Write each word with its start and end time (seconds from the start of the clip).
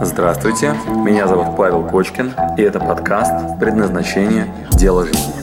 Здравствуйте, 0.00 0.76
меня 1.04 1.26
зовут 1.26 1.56
Павел 1.56 1.84
Кочкин, 1.84 2.32
и 2.56 2.62
это 2.62 2.78
подкаст 2.78 3.58
«Предназначение. 3.58 4.46
Дело 4.70 5.04
жизни». 5.04 5.42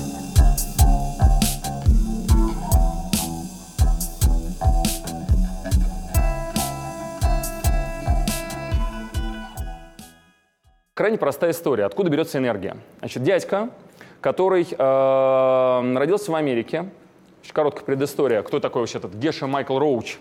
Крайне 10.93 11.17
простая 11.17 11.51
история. 11.51 11.83
Откуда 11.83 12.09
берется 12.09 12.37
энергия? 12.37 12.77
Значит, 12.99 13.23
дядька, 13.23 13.69
который 14.21 14.65
э, 14.71 15.97
родился 15.97 16.31
в 16.31 16.35
Америке, 16.35 16.85
очень 17.43 17.53
короткая 17.53 17.83
предыстория, 17.83 18.41
кто 18.41 18.61
такой 18.61 18.83
вообще 18.83 18.99
этот 18.99 19.15
Геша 19.15 19.47
Майкл 19.47 19.77
Роуч. 19.77 20.17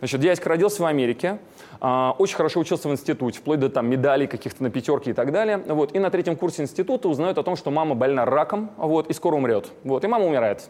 Значит, 0.00 0.20
дядька 0.20 0.50
родился 0.50 0.82
в 0.82 0.86
Америке, 0.86 1.38
очень 1.80 2.36
хорошо 2.36 2.60
учился 2.60 2.88
в 2.88 2.92
институте, 2.92 3.38
вплоть 3.38 3.60
до 3.60 3.68
там 3.68 3.88
медалей 3.88 4.26
каких-то 4.26 4.62
на 4.62 4.70
пятерке 4.70 5.10
и 5.10 5.14
так 5.14 5.32
далее. 5.32 5.58
Вот. 5.58 5.94
И 5.94 5.98
на 5.98 6.10
третьем 6.10 6.36
курсе 6.36 6.62
института 6.62 7.08
узнает 7.08 7.38
о 7.38 7.42
том, 7.42 7.56
что 7.56 7.70
мама 7.70 7.94
больна 7.94 8.24
раком 8.24 8.70
вот, 8.76 9.08
и 9.10 9.12
скоро 9.12 9.36
умрет. 9.36 9.70
Вот. 9.84 10.04
И 10.04 10.08
мама 10.08 10.26
умирает. 10.26 10.68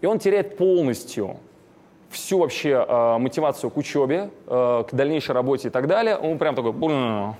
И 0.00 0.06
он 0.06 0.18
теряет 0.18 0.56
полностью 0.56 1.38
всю 2.14 2.38
вообще 2.38 2.70
э, 2.70 3.18
мотивацию 3.18 3.70
к 3.70 3.76
учебе, 3.76 4.30
э, 4.46 4.84
к 4.88 4.94
дальнейшей 4.94 5.34
работе 5.34 5.68
и 5.68 5.70
так 5.70 5.86
далее, 5.86 6.16
он 6.16 6.38
прям 6.38 6.54
такой, 6.54 6.72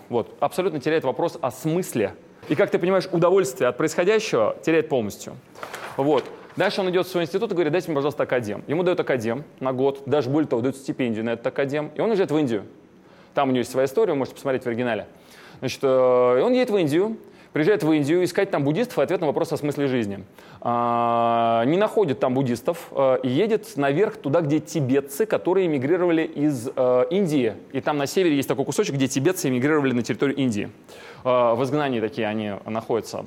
вот, 0.08 0.34
абсолютно 0.40 0.80
теряет 0.80 1.04
вопрос 1.04 1.38
о 1.40 1.50
смысле. 1.50 2.14
И, 2.48 2.54
как 2.54 2.70
ты 2.70 2.78
понимаешь, 2.78 3.08
удовольствие 3.10 3.68
от 3.68 3.76
происходящего 3.78 4.56
теряет 4.62 4.88
полностью. 4.88 5.34
Вот. 5.96 6.24
Дальше 6.56 6.80
он 6.80 6.90
идет 6.90 7.06
в 7.06 7.10
свой 7.10 7.24
институт 7.24 7.50
и 7.50 7.54
говорит, 7.54 7.72
дайте 7.72 7.88
мне, 7.88 7.96
пожалуйста, 7.96 8.22
академ. 8.22 8.62
Ему 8.68 8.82
дают 8.82 9.00
академ 9.00 9.44
на 9.60 9.72
год, 9.72 10.02
даже 10.06 10.30
более 10.30 10.48
того, 10.48 10.62
дают 10.62 10.76
стипендию 10.76 11.24
на 11.24 11.30
этот 11.30 11.46
академ, 11.46 11.90
и 11.94 12.00
он 12.00 12.10
уезжает 12.10 12.30
в 12.30 12.36
Индию. 12.36 12.64
Там 13.34 13.48
у 13.48 13.52
него 13.52 13.58
есть 13.58 13.72
своя 13.72 13.86
история, 13.86 14.12
вы 14.12 14.18
можете 14.18 14.36
посмотреть 14.36 14.62
в 14.62 14.66
оригинале. 14.66 15.06
Значит, 15.58 15.80
э, 15.82 16.40
он 16.42 16.52
едет 16.52 16.70
в 16.70 16.76
Индию, 16.76 17.16
приезжает 17.54 17.84
в 17.84 17.92
Индию 17.92 18.24
искать 18.24 18.50
там 18.50 18.64
буддистов 18.64 18.98
и 18.98 19.02
ответ 19.02 19.20
на 19.20 19.28
вопрос 19.28 19.52
о 19.52 19.56
смысле 19.56 19.86
жизни. 19.86 20.24
А, 20.60 21.64
не 21.66 21.76
находит 21.76 22.18
там 22.18 22.34
буддистов 22.34 22.88
а, 22.90 23.14
и 23.14 23.28
едет 23.28 23.76
наверх 23.76 24.16
туда, 24.16 24.40
где 24.40 24.58
тибетцы, 24.58 25.24
которые 25.24 25.66
эмигрировали 25.66 26.22
из 26.22 26.68
а, 26.74 27.02
Индии. 27.10 27.54
И 27.72 27.80
там 27.80 27.96
на 27.96 28.06
севере 28.06 28.34
есть 28.34 28.48
такой 28.48 28.64
кусочек, 28.64 28.96
где 28.96 29.06
тибетцы 29.06 29.48
эмигрировали 29.48 29.92
на 29.92 30.02
территорию 30.02 30.36
Индии. 30.36 30.70
В 31.22 31.58
изгнании 31.62 32.00
такие 32.00 32.26
они 32.26 32.54
находятся. 32.66 33.24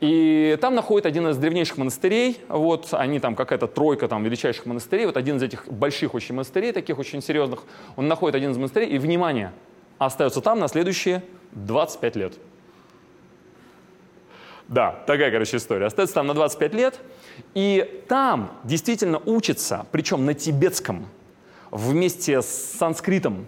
И 0.00 0.58
там 0.60 0.74
находит 0.74 1.06
один 1.06 1.26
из 1.28 1.38
древнейших 1.38 1.78
монастырей, 1.78 2.40
вот, 2.48 2.88
они 2.92 3.18
там 3.18 3.34
какая-то 3.34 3.66
тройка 3.66 4.08
там 4.08 4.22
величайших 4.24 4.66
монастырей, 4.66 5.06
вот 5.06 5.16
один 5.16 5.36
из 5.36 5.42
этих 5.42 5.66
больших 5.68 6.14
очень 6.14 6.34
монастырей, 6.34 6.72
таких 6.72 6.98
очень 6.98 7.22
серьезных, 7.22 7.62
он 7.96 8.06
находит 8.06 8.34
один 8.34 8.50
из 8.50 8.58
монастырей, 8.58 8.90
и, 8.90 8.98
внимание, 8.98 9.52
остается 9.98 10.42
там 10.42 10.58
на 10.58 10.68
следующие 10.68 11.22
25 11.52 12.16
лет. 12.16 12.34
Да, 14.68 15.02
такая, 15.06 15.30
короче, 15.30 15.56
история. 15.56 15.86
Остается 15.86 16.16
там 16.16 16.26
на 16.26 16.34
25 16.34 16.74
лет, 16.74 17.00
и 17.54 18.04
там 18.08 18.50
действительно 18.64 19.22
учится, 19.24 19.86
причем 19.92 20.26
на 20.26 20.34
тибетском, 20.34 21.06
вместе 21.70 22.42
с 22.42 22.46
санскритом, 22.46 23.46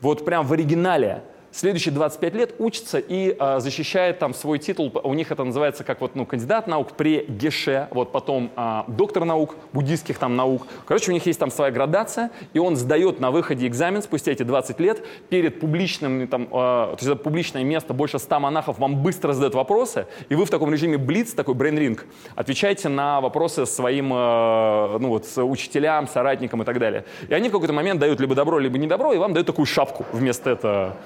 вот 0.00 0.24
прям 0.24 0.46
в 0.46 0.52
оригинале, 0.52 1.22
следующие 1.52 1.92
25 1.92 2.34
лет 2.34 2.54
учится 2.58 2.98
и 2.98 3.36
э, 3.38 3.60
защищает 3.60 4.18
там 4.18 4.34
свой 4.34 4.58
титул. 4.58 4.92
У 5.02 5.14
них 5.14 5.30
это 5.30 5.44
называется 5.44 5.84
как 5.84 6.00
вот, 6.00 6.14
ну, 6.14 6.26
кандидат 6.26 6.66
наук 6.66 6.92
при 6.92 7.24
геше, 7.28 7.88
вот 7.90 8.12
потом 8.12 8.50
э, 8.56 8.82
доктор 8.88 9.24
наук, 9.24 9.56
буддийских 9.72 10.18
там 10.18 10.36
наук. 10.36 10.66
Короче, 10.86 11.10
у 11.10 11.14
них 11.14 11.26
есть 11.26 11.38
там 11.38 11.50
своя 11.50 11.72
градация, 11.72 12.30
и 12.52 12.58
он 12.58 12.76
сдает 12.76 13.20
на 13.20 13.30
выходе 13.30 13.66
экзамен 13.66 14.02
спустя 14.02 14.32
эти 14.32 14.42
20 14.42 14.80
лет 14.80 15.04
перед 15.28 15.60
публичным, 15.60 16.28
там, 16.28 16.44
э, 16.44 16.48
то 16.48 16.96
есть 16.98 17.06
это 17.06 17.16
публичное 17.16 17.64
место, 17.64 17.94
больше 17.94 18.18
100 18.18 18.40
монахов 18.40 18.78
вам 18.78 19.02
быстро 19.02 19.32
задают 19.32 19.54
вопросы, 19.54 20.06
и 20.28 20.34
вы 20.34 20.44
в 20.44 20.50
таком 20.50 20.72
режиме 20.72 20.98
блиц, 20.98 21.32
такой 21.32 21.54
брейн-ринг, 21.54 22.04
отвечаете 22.34 22.88
на 22.88 23.20
вопросы 23.20 23.66
своим 23.66 24.12
э, 24.12 24.98
ну, 24.98 25.08
вот, 25.08 25.26
учителям, 25.36 26.08
соратникам 26.08 26.62
и 26.62 26.64
так 26.64 26.78
далее. 26.78 27.04
И 27.28 27.34
они 27.34 27.48
в 27.48 27.52
какой-то 27.52 27.72
момент 27.72 28.00
дают 28.00 28.20
либо 28.20 28.34
добро, 28.34 28.58
либо 28.58 28.78
не 28.78 28.86
добро, 28.86 29.12
и 29.12 29.18
вам 29.18 29.32
дают 29.32 29.46
такую 29.46 29.66
шапку 29.66 30.04
вместо 30.12 30.50
этого 30.50 30.96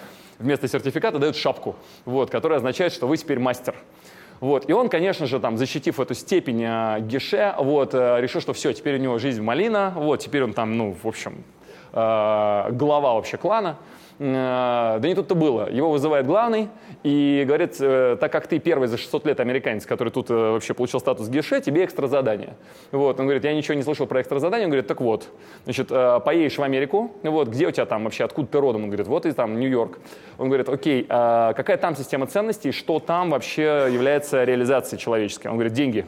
вместо 0.43 0.69
сертификата 0.69 1.19
дают 1.19 1.37
шапку, 1.37 1.77
вот, 2.05 2.31
которая 2.31 2.59
означает, 2.59 2.93
что 2.93 3.07
вы 3.07 3.17
теперь 3.17 3.39
мастер. 3.39 3.75
Вот. 4.41 4.69
И 4.69 4.73
он, 4.73 4.89
конечно 4.89 5.27
же, 5.27 5.39
там, 5.39 5.57
защитив 5.57 6.01
эту 6.01 6.15
степень 6.15 6.63
э, 6.65 7.01
Геше, 7.01 7.55
вот, 7.59 7.95
э, 7.95 8.21
решил, 8.21 8.41
что 8.41 8.53
все, 8.53 8.73
теперь 8.73 8.97
у 8.97 8.99
него 8.99 9.19
жизнь 9.19 9.41
малина, 9.41 9.93
вот, 9.97 10.19
теперь 10.19 10.43
он 10.43 10.53
там, 10.53 10.77
ну, 10.77 10.97
в 11.01 11.07
общем, 11.07 11.45
э, 11.93 12.69
глава 12.73 13.15
вообще 13.15 13.37
клана. 13.37 13.79
Э, 14.19 14.99
да 15.01 15.09
не 15.09 15.15
тут-то 15.15 15.35
было. 15.35 15.71
Его 15.71 15.91
вызывает 15.91 16.27
главный 16.27 16.69
и 17.03 17.45
говорит, 17.47 17.77
э, 17.81 18.17
так 18.21 18.31
как 18.31 18.47
ты 18.47 18.59
первый 18.59 18.89
за 18.89 18.99
600 18.99 19.27
лет 19.27 19.41
американец, 19.41 19.87
который 19.87 20.11
тут 20.11 20.31
э, 20.31 20.35
вообще 20.35 20.75
получил 20.75 21.01
статус 21.01 21.29
геше, 21.29 21.61
тебе 21.61 21.85
экстра 21.85 22.07
задание. 22.07 22.55
Вот, 22.91 23.19
он 23.19 23.27
говорит, 23.27 23.45
я 23.45 23.55
ничего 23.55 23.75
не 23.75 23.83
слышал 23.83 24.07
про 24.07 24.21
экстра 24.21 24.39
задание. 24.39 24.67
Он 24.67 24.71
говорит, 24.71 24.87
так 24.87 25.01
вот, 25.01 25.29
значит, 25.65 25.89
поедешь 26.25 26.59
в 26.59 26.63
Америку, 26.63 27.13
вот, 27.23 27.49
где 27.49 27.69
у 27.69 27.71
тебя 27.71 27.87
там 27.87 28.05
вообще, 28.05 28.25
откуда 28.25 28.49
ты 28.49 28.61
родом? 28.61 28.85
Он 28.85 28.89
говорит, 28.89 29.07
вот 29.07 29.27
из 29.27 29.35
там 29.35 29.59
Нью-Йорк. 29.59 29.99
Он 30.39 30.49
говорит, 30.49 30.69
окей, 30.69 31.07
а 31.09 31.53
какая 31.55 31.77
там 31.77 31.97
система 31.97 32.27
ценностей, 32.27 32.73
что 32.73 32.99
там 32.99 33.31
вообще 33.31 33.89
является 33.91 34.45
реализацией 34.45 35.01
человеческой? 35.01 35.49
Он 35.49 35.55
говорит, 35.55 35.73
деньги. 35.73 36.07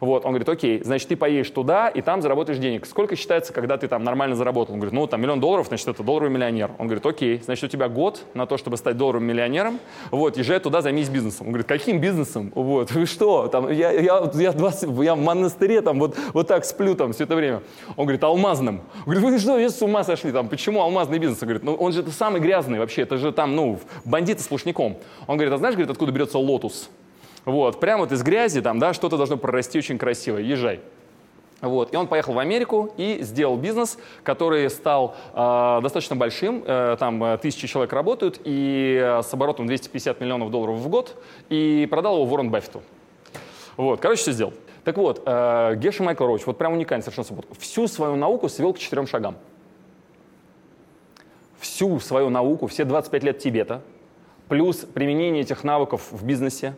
Вот, 0.00 0.24
он 0.24 0.32
говорит, 0.32 0.48
окей, 0.48 0.82
значит, 0.82 1.08
ты 1.08 1.16
поедешь 1.16 1.50
туда, 1.50 1.88
и 1.88 2.00
там 2.00 2.22
заработаешь 2.22 2.58
денег. 2.58 2.86
Сколько 2.86 3.16
считается, 3.16 3.52
когда 3.52 3.76
ты 3.76 3.88
там 3.88 4.04
нормально 4.04 4.36
заработал? 4.36 4.74
Он 4.74 4.80
говорит, 4.80 4.94
ну, 4.94 5.06
там 5.06 5.20
миллион 5.20 5.40
долларов, 5.40 5.68
значит, 5.68 5.88
это 5.88 6.02
долларовый 6.02 6.32
миллионер. 6.32 6.70
Он 6.78 6.86
говорит, 6.86 7.04
окей, 7.04 7.40
значит, 7.42 7.64
у 7.64 7.68
тебя 7.68 7.88
год 7.88 8.24
на 8.34 8.46
то, 8.46 8.56
чтобы 8.56 8.76
стать 8.76 8.96
долларовым 8.96 9.26
миллионером, 9.26 9.78
вот, 10.10 10.36
езжай 10.36 10.60
туда, 10.60 10.82
займись 10.82 11.08
бизнесом. 11.08 11.46
Он 11.46 11.52
говорит, 11.52 11.66
каким 11.66 12.00
бизнесом? 12.00 12.52
Вот, 12.54 12.90
вы 12.92 13.06
что, 13.06 13.48
там, 13.48 13.70
я, 13.70 13.90
я, 13.92 14.30
я, 14.34 14.52
20, 14.52 14.90
я 15.04 15.14
в 15.14 15.20
монастыре 15.20 15.80
там 15.80 15.98
вот, 15.98 16.16
вот 16.32 16.48
так 16.48 16.64
сплю 16.64 16.94
там 16.94 17.12
все 17.12 17.24
это 17.24 17.34
время. 17.36 17.62
Он 17.96 18.06
говорит, 18.06 18.22
алмазным. 18.24 18.82
Он 19.06 19.12
говорит, 19.12 19.22
вы 19.22 19.38
что, 19.38 19.54
вы 19.54 19.68
с 19.68 19.80
ума 19.82 20.04
сошли 20.04 20.32
там, 20.32 20.48
почему 20.48 20.82
алмазный 20.82 21.18
бизнес? 21.18 21.42
Он 21.42 21.48
говорит, 21.48 21.64
ну, 21.64 21.74
он 21.74 21.92
же 21.92 22.00
это 22.00 22.10
самый 22.10 22.40
грязный 22.40 22.78
вообще, 22.78 23.02
это 23.02 23.16
же 23.16 23.32
там, 23.32 23.54
ну, 23.56 23.80
бандиты 24.04 24.42
сплошняком. 24.42 24.96
Он 25.26 25.36
говорит, 25.36 25.52
а 25.54 25.58
знаешь, 25.58 25.74
говорит, 25.74 25.90
откуда 25.90 26.12
берется 26.12 26.38
лотус? 26.38 26.90
Вот, 27.46 27.78
прямо 27.78 28.02
вот 28.02 28.12
из 28.12 28.22
грязи 28.22 28.60
там, 28.60 28.80
да, 28.80 28.92
что-то 28.92 29.16
должно 29.16 29.36
прорасти 29.36 29.78
очень 29.78 29.98
красиво. 29.98 30.38
Езжай. 30.38 30.80
Вот. 31.60 31.94
И 31.94 31.96
он 31.96 32.08
поехал 32.08 32.34
в 32.34 32.38
Америку 32.38 32.92
и 32.96 33.22
сделал 33.22 33.56
бизнес, 33.56 33.98
который 34.24 34.68
стал 34.68 35.14
э, 35.32 35.78
достаточно 35.80 36.16
большим. 36.16 36.64
Э, 36.66 36.96
там 36.98 37.22
э, 37.22 37.38
тысячи 37.38 37.66
человек 37.66 37.92
работают, 37.92 38.40
и 38.44 39.00
э, 39.00 39.22
с 39.22 39.32
оборотом 39.32 39.66
250 39.66 40.20
миллионов 40.20 40.50
долларов 40.50 40.76
в 40.76 40.88
год, 40.88 41.16
и 41.48 41.86
продал 41.88 42.16
его 42.16 42.26
Уоррену 42.26 42.50
Баффету. 42.50 42.82
Вот. 43.76 44.00
Короче, 44.00 44.22
все 44.22 44.32
сделал. 44.32 44.52
Так 44.84 44.98
вот, 44.98 45.22
э, 45.24 45.74
Геша 45.76 46.02
Майкл 46.02 46.26
Роуч, 46.26 46.44
вот 46.46 46.58
прям 46.58 46.72
уникальный 46.72 47.02
совершенно 47.02 47.26
суббот, 47.26 47.46
всю 47.58 47.86
свою 47.86 48.16
науку 48.16 48.48
свел 48.48 48.74
к 48.74 48.78
четырем 48.78 49.06
шагам. 49.06 49.36
Всю 51.58 52.00
свою 52.00 52.28
науку, 52.28 52.66
все 52.66 52.84
25 52.84 53.22
лет 53.22 53.38
Тибета, 53.38 53.82
плюс 54.48 54.78
применение 54.78 55.42
этих 55.42 55.64
навыков 55.64 56.08
в 56.10 56.24
бизнесе, 56.24 56.74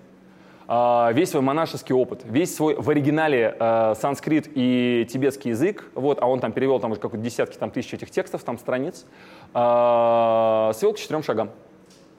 весь 0.69 1.31
свой 1.31 1.43
монашеский 1.43 1.95
опыт, 1.95 2.21
весь 2.25 2.55
свой 2.55 2.75
в 2.75 2.91
оригинале 2.91 3.57
э, 3.59 3.95
санскрит 3.99 4.51
и 4.55 5.09
тибетский 5.11 5.53
язык, 5.53 5.91
вот, 5.95 6.19
а 6.21 6.27
он 6.27 6.41
там 6.41 6.53
перевел 6.53 6.79
там 6.79 6.91
уже 6.91 7.01
как 7.01 7.19
десятки 7.23 7.57
там, 7.57 7.71
тысяч 7.71 7.95
этих 7.95 8.11
текстов, 8.11 8.45
там 8.45 8.59
страниц, 8.59 9.07
э, 9.55 10.73
свел 10.75 10.93
к 10.93 10.99
четырем 10.99 11.23
шагам. 11.23 11.51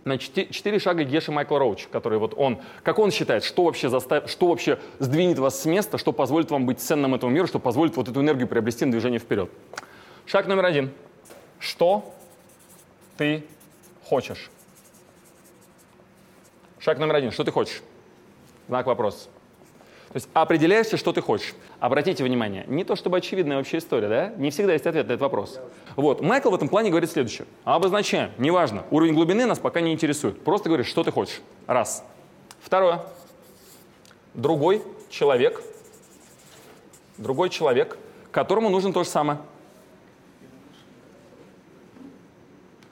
На 0.04 0.18
четыре 0.18 0.80
шага 0.80 1.04
Геши 1.04 1.32
Майкл 1.32 1.58
Роуч, 1.58 1.88
который 1.92 2.18
вот 2.18 2.34
он, 2.36 2.60
как 2.82 2.98
он 2.98 3.12
считает, 3.12 3.44
что 3.44 3.66
вообще, 3.66 3.90
заставит, 3.90 4.30
что 4.30 4.48
вообще 4.48 4.80
сдвинет 4.98 5.38
вас 5.38 5.62
с 5.62 5.66
места, 5.66 6.00
что 6.00 6.12
позволит 6.12 6.50
вам 6.50 6.66
быть 6.66 6.80
ценным 6.80 7.14
этому 7.14 7.32
миру, 7.32 7.46
что 7.46 7.60
позволит 7.60 7.98
вот 7.98 8.08
эту 8.08 8.20
энергию 8.20 8.48
приобрести 8.48 8.84
на 8.84 8.92
движение 8.92 9.20
вперед. 9.20 9.52
Шаг 10.26 10.48
номер 10.48 10.66
один. 10.66 10.92
Что 11.60 12.16
ты 13.18 13.44
хочешь? 14.06 14.50
Шаг 16.80 16.98
номер 16.98 17.18
один. 17.18 17.32
Что 17.32 17.44
ты 17.44 17.52
хочешь? 17.52 17.84
Знак 18.70 18.86
вопроса. 18.86 19.30
То 20.10 20.16
есть 20.16 20.30
определяешься, 20.34 20.96
что 20.96 21.12
ты 21.12 21.22
хочешь. 21.22 21.56
Обратите 21.80 22.24
внимание, 22.24 22.66
не 22.68 22.84
то 22.84 22.96
чтобы 22.96 23.18
очевидная 23.18 23.58
вообще 23.58 23.80
история, 23.80 24.08
да? 24.08 24.28
Не 24.38 24.52
всегда 24.52 24.74
есть 24.74 24.86
ответ 24.86 25.08
на 25.08 25.14
этот 25.14 25.22
вопрос. 25.22 25.60
Вот, 25.96 26.22
Майкл 26.22 26.52
в 26.52 26.54
этом 26.54 26.70
плане 26.70 26.92
говорит 26.92 27.10
следующее. 27.10 27.48
Обозначаем, 27.64 28.30
неважно, 28.38 28.86
уровень 28.92 29.16
глубины 29.16 29.48
нас 29.48 29.58
пока 29.58 29.82
не 29.82 29.92
интересует. 29.92 30.44
Просто 30.44 30.70
говоришь, 30.70 30.86
что 30.86 31.04
ты 31.04 31.12
хочешь. 31.12 31.42
Раз. 31.66 32.04
Второе. 32.62 33.02
Другой 34.36 34.84
человек, 35.10 35.64
другой 37.18 37.50
человек, 37.50 37.98
которому 38.30 38.70
нужно 38.70 38.94
то 38.94 39.04
же 39.04 39.10
самое. 39.10 39.40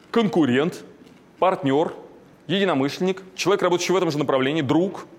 Конкурент, 0.10 0.84
партнер, 1.38 1.94
единомышленник, 2.48 3.22
человек, 3.36 3.62
работающий 3.62 3.94
в 3.94 3.98
этом 3.98 4.10
же 4.10 4.18
направлении, 4.18 4.64
друг– 4.64 5.06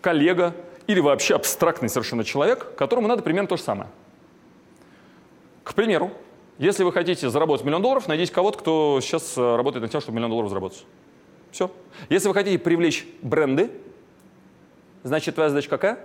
коллега 0.00 0.54
или 0.86 1.00
вообще 1.00 1.34
абстрактный 1.34 1.88
совершенно 1.88 2.24
человек, 2.24 2.74
которому 2.74 3.08
надо 3.08 3.22
примерно 3.22 3.48
то 3.48 3.56
же 3.56 3.62
самое. 3.62 3.90
К 5.62 5.74
примеру, 5.74 6.10
если 6.58 6.82
вы 6.82 6.92
хотите 6.92 7.30
заработать 7.30 7.64
миллион 7.64 7.82
долларов, 7.82 8.08
найдите 8.08 8.32
кого-то, 8.32 8.58
кто 8.58 8.98
сейчас 9.00 9.36
э, 9.38 9.56
работает 9.56 9.82
над 9.82 9.92
тем, 9.92 10.00
чтобы 10.00 10.16
миллион 10.16 10.30
долларов 10.30 10.50
заработать. 10.50 10.84
Все. 11.52 11.70
Если 12.08 12.28
вы 12.28 12.34
хотите 12.34 12.58
привлечь 12.58 13.06
бренды, 13.22 13.70
значит, 15.02 15.36
твоя 15.36 15.50
задача 15.50 15.68
какая? 15.68 15.98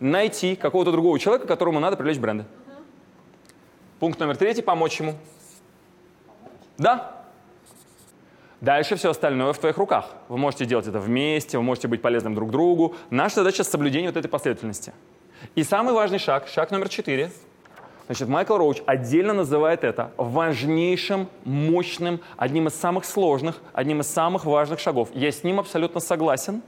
Найти 0.00 0.56
какого-то 0.56 0.92
другого 0.92 1.18
человека, 1.18 1.46
которому 1.46 1.80
надо 1.80 1.96
привлечь 1.96 2.18
бренды. 2.18 2.44
Пункт 4.00 4.18
номер 4.18 4.36
третий– 4.36 4.62
помочь 4.62 5.00
ему. 5.00 5.14
Да. 6.76 7.13
Дальше 8.60 8.96
все 8.96 9.10
остальное 9.10 9.52
в 9.52 9.58
твоих 9.58 9.76
руках. 9.76 10.10
Вы 10.28 10.38
можете 10.38 10.64
делать 10.64 10.86
это 10.86 10.98
вместе, 10.98 11.58
вы 11.58 11.64
можете 11.64 11.88
быть 11.88 12.00
полезным 12.00 12.34
друг 12.34 12.50
другу. 12.50 12.94
Наша 13.10 13.36
задача– 13.36 13.64
соблюдение 13.64 14.10
вот 14.10 14.16
этой 14.16 14.28
последовательности. 14.28 14.92
И 15.54 15.62
самый 15.62 15.92
важный 15.92 16.18
шаг, 16.18 16.48
шаг 16.48 16.70
номер 16.70 16.88
четыре. 16.88 17.30
Значит, 18.06 18.28
Майкл 18.28 18.56
Роуч 18.56 18.82
отдельно 18.86 19.32
называет 19.32 19.82
это 19.82 20.12
важнейшим, 20.18 21.28
мощным, 21.44 22.20
одним 22.36 22.68
из 22.68 22.74
самых 22.74 23.04
сложных, 23.06 23.60
одним 23.72 24.00
из 24.00 24.06
самых 24.06 24.44
важных 24.44 24.78
шагов. 24.78 25.08
Я 25.14 25.32
с 25.32 25.42
ним 25.42 25.58
абсолютно 25.58 26.00
согласен. 26.00 26.62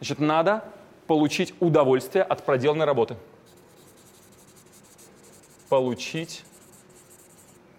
Значит, 0.00 0.18
надо 0.18 0.64
получить 1.06 1.54
удовольствие 1.60 2.22
от 2.22 2.44
проделанной 2.44 2.84
работы. 2.84 3.16
Получить 5.70 6.44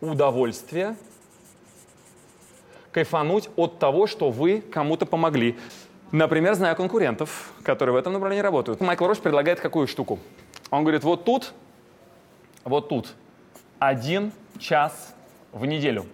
удовольствие, 0.01 0.95
кайфануть 2.93 3.49
от 3.57 3.79
того, 3.79 4.07
что 4.07 4.29
вы 4.29 4.61
кому-то 4.61 5.05
помогли. 5.05 5.57
Например, 6.11 6.53
зная 6.53 6.75
конкурентов, 6.75 7.51
которые 7.63 7.93
в 7.93 7.97
этом 7.97 8.13
направлении 8.13 8.43
работают. 8.43 8.79
Майкл 8.79 9.07
Рош 9.07 9.17
предлагает 9.17 9.59
какую 9.59 9.87
штуку? 9.87 10.19
Он 10.69 10.83
говорит, 10.83 11.03
вот 11.03 11.25
тут, 11.25 11.53
вот 12.63 12.87
тут 12.87 13.13
один 13.79 14.31
час 14.59 15.13
в 15.51 15.65
неделю. 15.65 16.05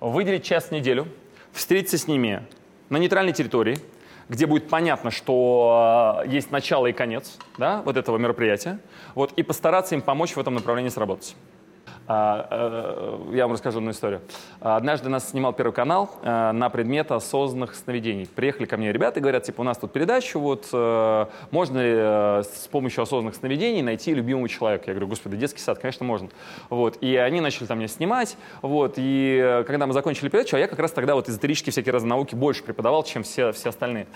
Выделить 0.00 0.44
час 0.44 0.66
в 0.66 0.70
неделю, 0.70 1.08
встретиться 1.52 1.98
с 1.98 2.06
ними 2.06 2.46
на 2.88 2.98
нейтральной 2.98 3.32
территории, 3.32 3.78
где 4.28 4.46
будет 4.46 4.68
понятно, 4.68 5.10
что 5.10 6.22
э, 6.24 6.28
есть 6.28 6.50
начало 6.50 6.86
и 6.86 6.92
конец 6.92 7.38
да, 7.58 7.82
вот 7.82 7.96
этого 7.96 8.18
мероприятия, 8.18 8.78
вот, 9.14 9.32
и 9.32 9.42
постараться 9.42 9.94
им 9.94 10.02
помочь 10.02 10.36
в 10.36 10.40
этом 10.40 10.54
направлении 10.54 10.90
сработать. 10.90 11.36
А, 12.06 12.46
э, 13.30 13.34
я 13.34 13.44
вам 13.44 13.54
расскажу 13.54 13.78
одну 13.78 13.90
историю. 13.90 14.20
Однажды 14.60 15.08
нас 15.08 15.30
снимал 15.30 15.54
Первый 15.54 15.72
канал 15.72 16.10
э, 16.22 16.52
на 16.52 16.68
предмет 16.68 17.10
осознанных 17.10 17.74
сновидений. 17.74 18.26
Приехали 18.26 18.66
ко 18.66 18.76
мне 18.76 18.92
ребята 18.92 19.20
и 19.20 19.22
говорят, 19.22 19.44
типа, 19.44 19.62
у 19.62 19.64
нас 19.64 19.78
тут 19.78 19.92
передача, 19.92 20.38
вот, 20.38 20.68
э, 20.70 21.26
можно 21.50 21.78
ли 21.78 22.44
с 22.44 22.68
помощью 22.70 23.02
осознанных 23.02 23.36
сновидений 23.36 23.80
найти 23.80 24.12
любимого 24.12 24.48
человека? 24.50 24.84
Я 24.88 24.92
говорю, 24.92 25.08
господи, 25.08 25.36
детский 25.36 25.60
сад, 25.60 25.78
конечно, 25.78 26.04
можно. 26.04 26.28
Вот, 26.68 26.98
и 27.00 27.16
они 27.16 27.40
начали 27.40 27.64
там 27.64 27.78
меня 27.78 27.88
снимать, 27.88 28.36
вот, 28.60 28.94
и 28.96 29.64
когда 29.66 29.86
мы 29.86 29.94
закончили 29.94 30.28
передачу, 30.28 30.56
а 30.56 30.58
я 30.58 30.68
как 30.68 30.78
раз 30.78 30.92
тогда 30.92 31.14
вот 31.14 31.30
эзотерические 31.30 31.72
всякие 31.72 31.92
разные 31.92 32.10
науки 32.10 32.34
больше 32.34 32.62
преподавал, 32.64 33.02
чем 33.04 33.22
все, 33.22 33.52
все 33.52 33.70
остальные. 33.70 34.06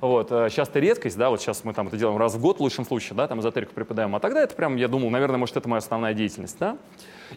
Вот, 0.00 0.28
сейчас 0.28 0.68
это 0.68 0.80
редкость, 0.80 1.16
да, 1.16 1.30
вот 1.30 1.40
сейчас 1.40 1.62
мы 1.64 1.72
там 1.74 1.86
это 1.86 1.96
делаем 1.96 2.18
раз 2.18 2.34
в 2.34 2.40
год 2.40 2.58
в 2.58 2.60
лучшем 2.60 2.84
случае, 2.84 3.16
да, 3.16 3.28
там 3.28 3.40
эзотерику 3.40 3.72
преподаем, 3.72 4.14
а 4.16 4.20
тогда 4.20 4.42
это 4.42 4.54
прям, 4.54 4.76
я 4.76 4.88
думал, 4.88 5.10
наверное, 5.10 5.38
может, 5.38 5.56
это 5.56 5.68
моя 5.68 5.78
основная 5.78 6.12
деятельность, 6.12 6.58
да. 6.58 6.76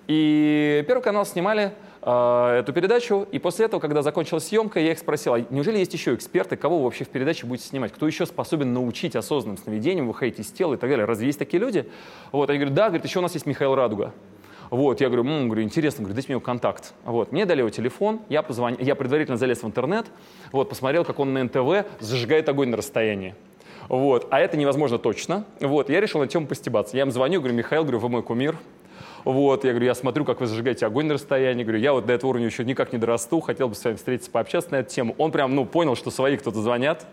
И 0.08 0.84
Первый 0.88 1.02
канал 1.02 1.26
снимали 1.26 1.74
э, 2.02 2.60
эту 2.60 2.74
передачу, 2.74 3.28
и 3.32 3.40
после 3.40 3.66
этого, 3.66 3.80
когда 3.80 4.02
закончилась 4.02 4.46
съемка, 4.46 4.80
я 4.80 4.92
их 4.92 5.00
спросил, 5.00 5.34
а 5.34 5.40
неужели 5.50 5.78
есть 5.78 5.94
еще 5.94 6.14
эксперты, 6.14 6.56
кого 6.56 6.80
вы 6.80 6.86
вообще 6.86 7.06
в 7.06 7.10
передаче 7.10 7.46
будете 7.46 7.68
снимать? 7.68 7.92
Кто 7.92 8.08
еще 8.08 8.26
способен 8.26 8.74
научить 8.74 9.16
осознанным 9.16 9.58
сновидениям, 9.58 10.08
выходить 10.08 10.40
из 10.40 10.48
тела 10.48 10.76
и 10.76 10.78
так 10.78 10.90
далее? 10.90 11.06
Разве 11.06 11.28
есть 11.28 11.40
такие 11.40 11.60
люди? 11.60 11.90
Вот, 12.32 12.50
они 12.50 12.60
говорят, 12.60 12.76
да, 12.76 12.88
говорит, 12.88 13.06
еще 13.06 13.20
у 13.20 13.22
нас 13.22 13.34
есть 13.34 13.46
Михаил 13.46 13.76
Радуга. 13.76 14.14
Вот, 14.70 15.02
я 15.02 15.08
говорю, 15.08 15.24
м-м, 15.24 15.48
говорю, 15.48 15.64
интересно, 15.64 16.04
говорю, 16.04 16.14
дайте 16.14 16.28
мне 16.28 16.34
его 16.34 16.42
контакт. 16.42 16.94
Вот, 17.04 17.32
мне 17.32 17.46
дали 17.46 17.60
его 17.60 17.70
телефон, 17.70 18.22
я 18.30 18.44
позвонил, 18.44 18.80
я 18.80 18.94
предварительно 18.94 19.38
залез 19.38 19.64
в 19.64 19.66
интернет, 19.66 20.06
вот, 20.52 20.70
посмотрел, 20.70 21.04
как 21.04 21.20
он 21.20 21.34
на 21.34 21.44
НТВ 21.44 21.88
зажигает 22.00 22.48
огонь 22.50 22.70
на 22.70 22.78
расстоянии. 22.78 23.34
Вот, 23.88 24.28
а 24.30 24.40
это 24.40 24.58
невозможно 24.58 25.00
точно. 25.00 25.46
Вот, 25.60 25.90
я 25.90 26.00
решил 26.00 26.20
на 26.20 26.28
тему 26.28 26.46
постебаться. 26.46 26.96
Я 26.96 27.04
им 27.04 27.12
звоню, 27.12 27.40
говорю, 27.40 27.56
Михаил, 27.56 27.82
говорю, 27.82 27.98
вы 27.98 28.10
мой 28.10 28.22
кумир, 28.22 28.56
вот, 29.24 29.64
я 29.64 29.72
говорю, 29.72 29.86
я 29.86 29.96
смотрю, 29.96 30.26
как 30.26 30.40
вы 30.40 30.48
зажигаете 30.48 30.86
огонь 30.86 31.06
на 31.06 31.16
расстоянии. 31.16 31.64
Говорю, 31.64 31.80
я 31.80 31.94
вот 31.94 32.06
до 32.06 32.14
этого 32.14 32.32
уровня 32.32 32.48
еще 32.48 32.64
никак 32.64 32.94
не 32.94 33.00
дорасту, 33.00 33.40
хотел 33.40 33.70
бы 33.70 33.76
с 33.76 33.84
вами 33.84 33.96
встретиться, 33.96 34.32
пообщаться 34.32 34.72
на 34.72 34.78
эту 34.78 34.90
тему. 34.90 35.16
Он 35.18 35.32
прям, 35.32 35.56
ну, 35.56 35.66
понял, 35.66 35.96
что 35.96 36.12
свои 36.12 36.38
кто-то 36.38 36.62
звонят. 36.62 37.06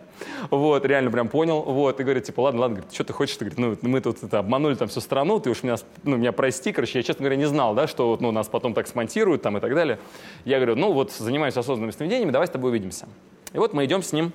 Вот, 0.51 0.85
реально 0.85 1.11
прям 1.11 1.29
понял. 1.29 1.63
Вот, 1.63 2.01
и 2.01 2.03
говорит, 2.03 2.25
типа, 2.25 2.41
ладно, 2.41 2.61
ладно, 2.63 2.77
говорит, 2.77 2.95
что 2.95 3.05
ты 3.05 3.13
хочешь? 3.13 3.37
Ты 3.37 3.47
говорит, 3.47 3.83
ну, 3.83 3.89
мы 3.91 4.01
тут 4.01 4.23
это, 4.23 4.39
обманули 4.39 4.75
там 4.75 4.89
всю 4.89 5.01
страну, 5.01 5.41
ты 5.41 5.51
уж 5.51 5.63
меня, 5.63 5.77
ну, 6.05 6.17
меня 6.17 6.33
прости. 6.33 6.73
Короче, 6.73 6.99
я, 6.99 7.03
честно 7.03 7.23
говоря, 7.23 7.37
не 7.37 7.47
знал, 7.47 7.75
да, 7.75 7.87
что 7.87 8.17
ну, 8.21 8.33
нас 8.33 8.49
потом 8.49 8.75
так 8.75 8.87
смонтируют 8.87 9.43
там 9.43 9.57
и 9.59 9.61
так 9.61 9.75
далее. 9.75 9.99
Я 10.45 10.57
говорю, 10.57 10.77
ну, 10.77 10.93
вот 10.93 11.13
занимаюсь 11.13 11.57
осознанными 11.57 11.91
сновидениями, 11.93 12.31
давай 12.31 12.47
с 12.47 12.51
тобой 12.51 12.71
увидимся. 12.71 13.07
И 13.53 13.59
вот 13.59 13.73
мы 13.73 13.85
идем 13.85 14.03
с 14.03 14.13
ним, 14.13 14.33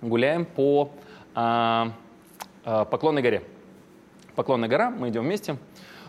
гуляем 0.00 0.44
по 0.44 0.90
а, 1.34 1.92
а, 2.64 2.84
Поклонной 2.84 3.22
горе. 3.22 3.42
Поклонная 4.34 4.68
гора, 4.68 4.90
мы 4.90 5.10
идем 5.10 5.24
вместе. 5.24 5.56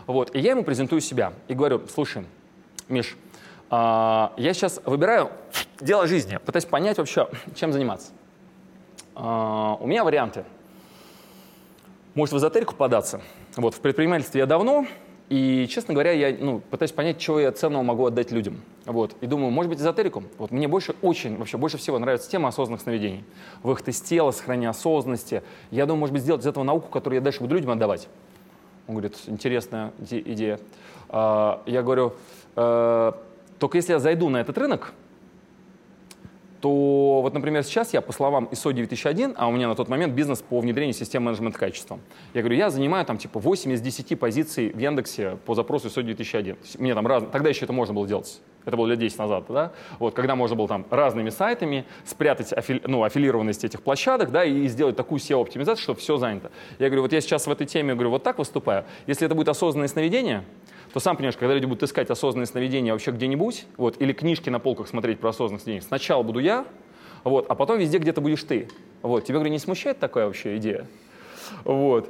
Вот, 0.06 0.34
и 0.34 0.40
я 0.40 0.50
ему 0.50 0.64
презентую 0.64 1.00
себя 1.00 1.32
и 1.48 1.54
говорю, 1.54 1.82
слушай, 1.92 2.24
Миш, 2.88 3.16
э, 3.70 3.74
я 3.74 4.54
сейчас 4.54 4.80
выбираю 4.84 5.30
дело 5.80 6.06
жизни, 6.06 6.38
пытаюсь 6.44 6.66
понять 6.66 6.98
вообще, 6.98 7.28
чем 7.54 7.72
заниматься. 7.72 8.12
Э, 9.16 9.76
у 9.80 9.86
меня 9.86 10.04
варианты. 10.04 10.44
Может, 12.14 12.34
в 12.34 12.38
эзотерику 12.38 12.74
податься. 12.74 13.20
Вот, 13.56 13.74
в 13.74 13.80
предпринимательстве 13.80 14.40
я 14.40 14.46
давно, 14.46 14.86
и, 15.30 15.66
честно 15.70 15.94
говоря, 15.94 16.12
я 16.12 16.36
ну, 16.38 16.60
пытаюсь 16.60 16.92
понять, 16.92 17.18
чего 17.18 17.40
я 17.40 17.50
ценного 17.50 17.82
могу 17.82 18.06
отдать 18.06 18.30
людям. 18.30 18.62
Вот. 18.84 19.16
И 19.22 19.26
думаю, 19.26 19.50
может 19.50 19.70
быть, 19.70 19.80
эзотерику. 19.80 20.22
Вот 20.36 20.50
мне 20.50 20.68
больше, 20.68 20.94
очень, 21.00 21.36
вообще 21.38 21.56
больше 21.56 21.78
всего 21.78 21.98
нравится 21.98 22.30
тема 22.30 22.50
осознанных 22.50 22.82
сновидений. 22.82 23.24
Выход 23.62 23.88
из 23.88 24.00
тела, 24.02 24.32
сохранение 24.32 24.68
осознанности. 24.68 25.42
Я 25.70 25.86
думаю, 25.86 26.00
может 26.00 26.12
быть, 26.12 26.22
сделать 26.22 26.42
из 26.42 26.46
этого 26.46 26.62
науку, 26.62 26.88
которую 26.88 27.18
я 27.18 27.20
дальше 27.22 27.40
буду 27.40 27.54
людям 27.54 27.70
отдавать. 27.70 28.08
Он 28.86 28.94
говорит, 28.94 29.16
интересная 29.26 29.92
идея. 30.00 30.58
А, 31.08 31.62
я 31.66 31.82
говорю, 31.82 32.14
«Э, 32.56 33.12
только 33.58 33.78
если 33.78 33.92
я 33.92 33.98
зайду 33.98 34.28
на 34.28 34.38
этот 34.40 34.58
рынок, 34.58 34.92
то 36.64 37.20
вот, 37.20 37.34
например, 37.34 37.62
сейчас 37.62 37.92
я, 37.92 38.00
по 38.00 38.10
словам 38.14 38.48
ISO 38.50 38.72
9001, 38.72 39.34
а 39.36 39.48
у 39.48 39.52
меня 39.52 39.68
на 39.68 39.74
тот 39.74 39.90
момент 39.90 40.14
бизнес 40.14 40.40
по 40.40 40.60
внедрению 40.60 40.94
систем 40.94 41.24
менеджмента 41.24 41.58
качества, 41.58 42.00
я 42.32 42.40
говорю, 42.40 42.56
я 42.56 42.70
занимаю 42.70 43.04
там 43.04 43.18
типа 43.18 43.38
8 43.38 43.72
из 43.72 43.82
10 43.82 44.18
позиций 44.18 44.70
в 44.70 44.78
Яндексе 44.78 45.36
по 45.44 45.54
запросу 45.54 45.88
ISO 45.88 46.02
9001. 46.02 46.56
Мне 46.78 46.94
там 46.94 47.06
раз... 47.06 47.24
Тогда 47.30 47.50
еще 47.50 47.66
это 47.66 47.74
можно 47.74 47.92
было 47.92 48.08
делать. 48.08 48.40
Это 48.64 48.78
было 48.78 48.86
лет 48.86 48.98
10 48.98 49.18
назад, 49.18 49.44
да? 49.50 49.72
Вот, 49.98 50.14
когда 50.14 50.36
можно 50.36 50.56
было 50.56 50.66
там 50.66 50.86
разными 50.88 51.28
сайтами 51.28 51.84
спрятать 52.06 52.50
афили... 52.54 52.80
ну, 52.86 53.04
аффилированность 53.04 53.62
этих 53.62 53.82
площадок, 53.82 54.30
да, 54.30 54.46
и 54.46 54.66
сделать 54.68 54.96
такую 54.96 55.18
SEO-оптимизацию, 55.18 55.82
чтобы 55.82 56.00
все 56.00 56.16
занято. 56.16 56.50
Я 56.78 56.86
говорю, 56.86 57.02
вот 57.02 57.12
я 57.12 57.20
сейчас 57.20 57.46
в 57.46 57.50
этой 57.50 57.66
теме, 57.66 57.92
говорю, 57.92 58.08
вот 58.08 58.22
так 58.22 58.38
выступаю. 58.38 58.86
Если 59.06 59.26
это 59.26 59.34
будет 59.34 59.50
осознанное 59.50 59.88
сновидение, 59.88 60.44
то 60.94 61.00
сам 61.00 61.16
понимаешь, 61.16 61.36
когда 61.36 61.54
люди 61.54 61.66
будут 61.66 61.82
искать 61.82 62.08
осознанное 62.08 62.46
сновидение 62.46 62.92
вообще 62.92 63.10
где-нибудь, 63.10 63.66
вот, 63.78 64.00
или 64.00 64.12
книжки 64.12 64.48
на 64.48 64.60
полках 64.60 64.86
смотреть 64.86 65.18
про 65.18 65.30
осознанное 65.30 65.60
сновидение, 65.60 65.82
сначала 65.82 66.22
буду 66.22 66.38
я, 66.38 66.64
вот, 67.24 67.46
а 67.48 67.56
потом 67.56 67.80
везде 67.80 67.98
где-то 67.98 68.20
будешь 68.20 68.44
ты. 68.44 68.68
Вот, 69.02 69.24
тебя, 69.24 69.34
говорю, 69.34 69.50
не 69.50 69.58
смущает 69.58 69.98
такая 69.98 70.26
вообще 70.26 70.56
идея? 70.58 70.86
Вот. 71.64 72.08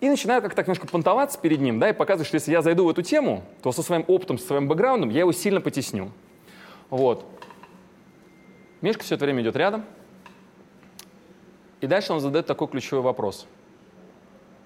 И 0.00 0.08
начинаю 0.08 0.42
как-то 0.42 0.54
так 0.54 0.68
немножко 0.68 0.86
понтоваться 0.86 1.40
перед 1.40 1.60
ним, 1.60 1.80
да, 1.80 1.88
и 1.88 1.92
показывать, 1.92 2.28
что 2.28 2.36
если 2.36 2.52
я 2.52 2.62
зайду 2.62 2.84
в 2.84 2.88
эту 2.88 3.02
тему, 3.02 3.42
то 3.64 3.72
со 3.72 3.82
своим 3.82 4.04
опытом, 4.06 4.38
со 4.38 4.46
своим 4.46 4.68
бэкграундом 4.68 5.10
я 5.10 5.20
его 5.20 5.32
сильно 5.32 5.60
потесню. 5.60 6.12
Вот. 6.90 7.26
Мишка 8.80 9.02
все 9.02 9.16
это 9.16 9.24
время 9.24 9.42
идет 9.42 9.56
рядом. 9.56 9.84
И 11.80 11.88
дальше 11.88 12.12
он 12.12 12.20
задает 12.20 12.46
такой 12.46 12.68
ключевой 12.68 13.02
вопрос. 13.02 13.48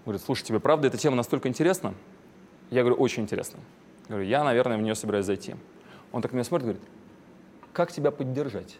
Говорит, 0.04 0.20
слушай, 0.22 0.44
тебе 0.44 0.60
правда 0.60 0.88
эта 0.88 0.98
тема 0.98 1.16
настолько 1.16 1.48
интересна? 1.48 1.94
Я 2.70 2.82
говорю, 2.82 2.96
очень 2.96 3.22
интересно. 3.22 3.60
Я 4.08 4.14
говорю, 4.14 4.28
я, 4.28 4.44
наверное, 4.44 4.76
в 4.76 4.82
нее 4.82 4.94
собираюсь 4.94 5.26
зайти. 5.26 5.54
Он 6.12 6.22
так 6.22 6.32
на 6.32 6.36
меня 6.36 6.44
смотрит 6.44 6.68
и 6.68 6.72
говорит, 6.72 6.88
как 7.72 7.92
тебя 7.92 8.10
поддержать? 8.10 8.78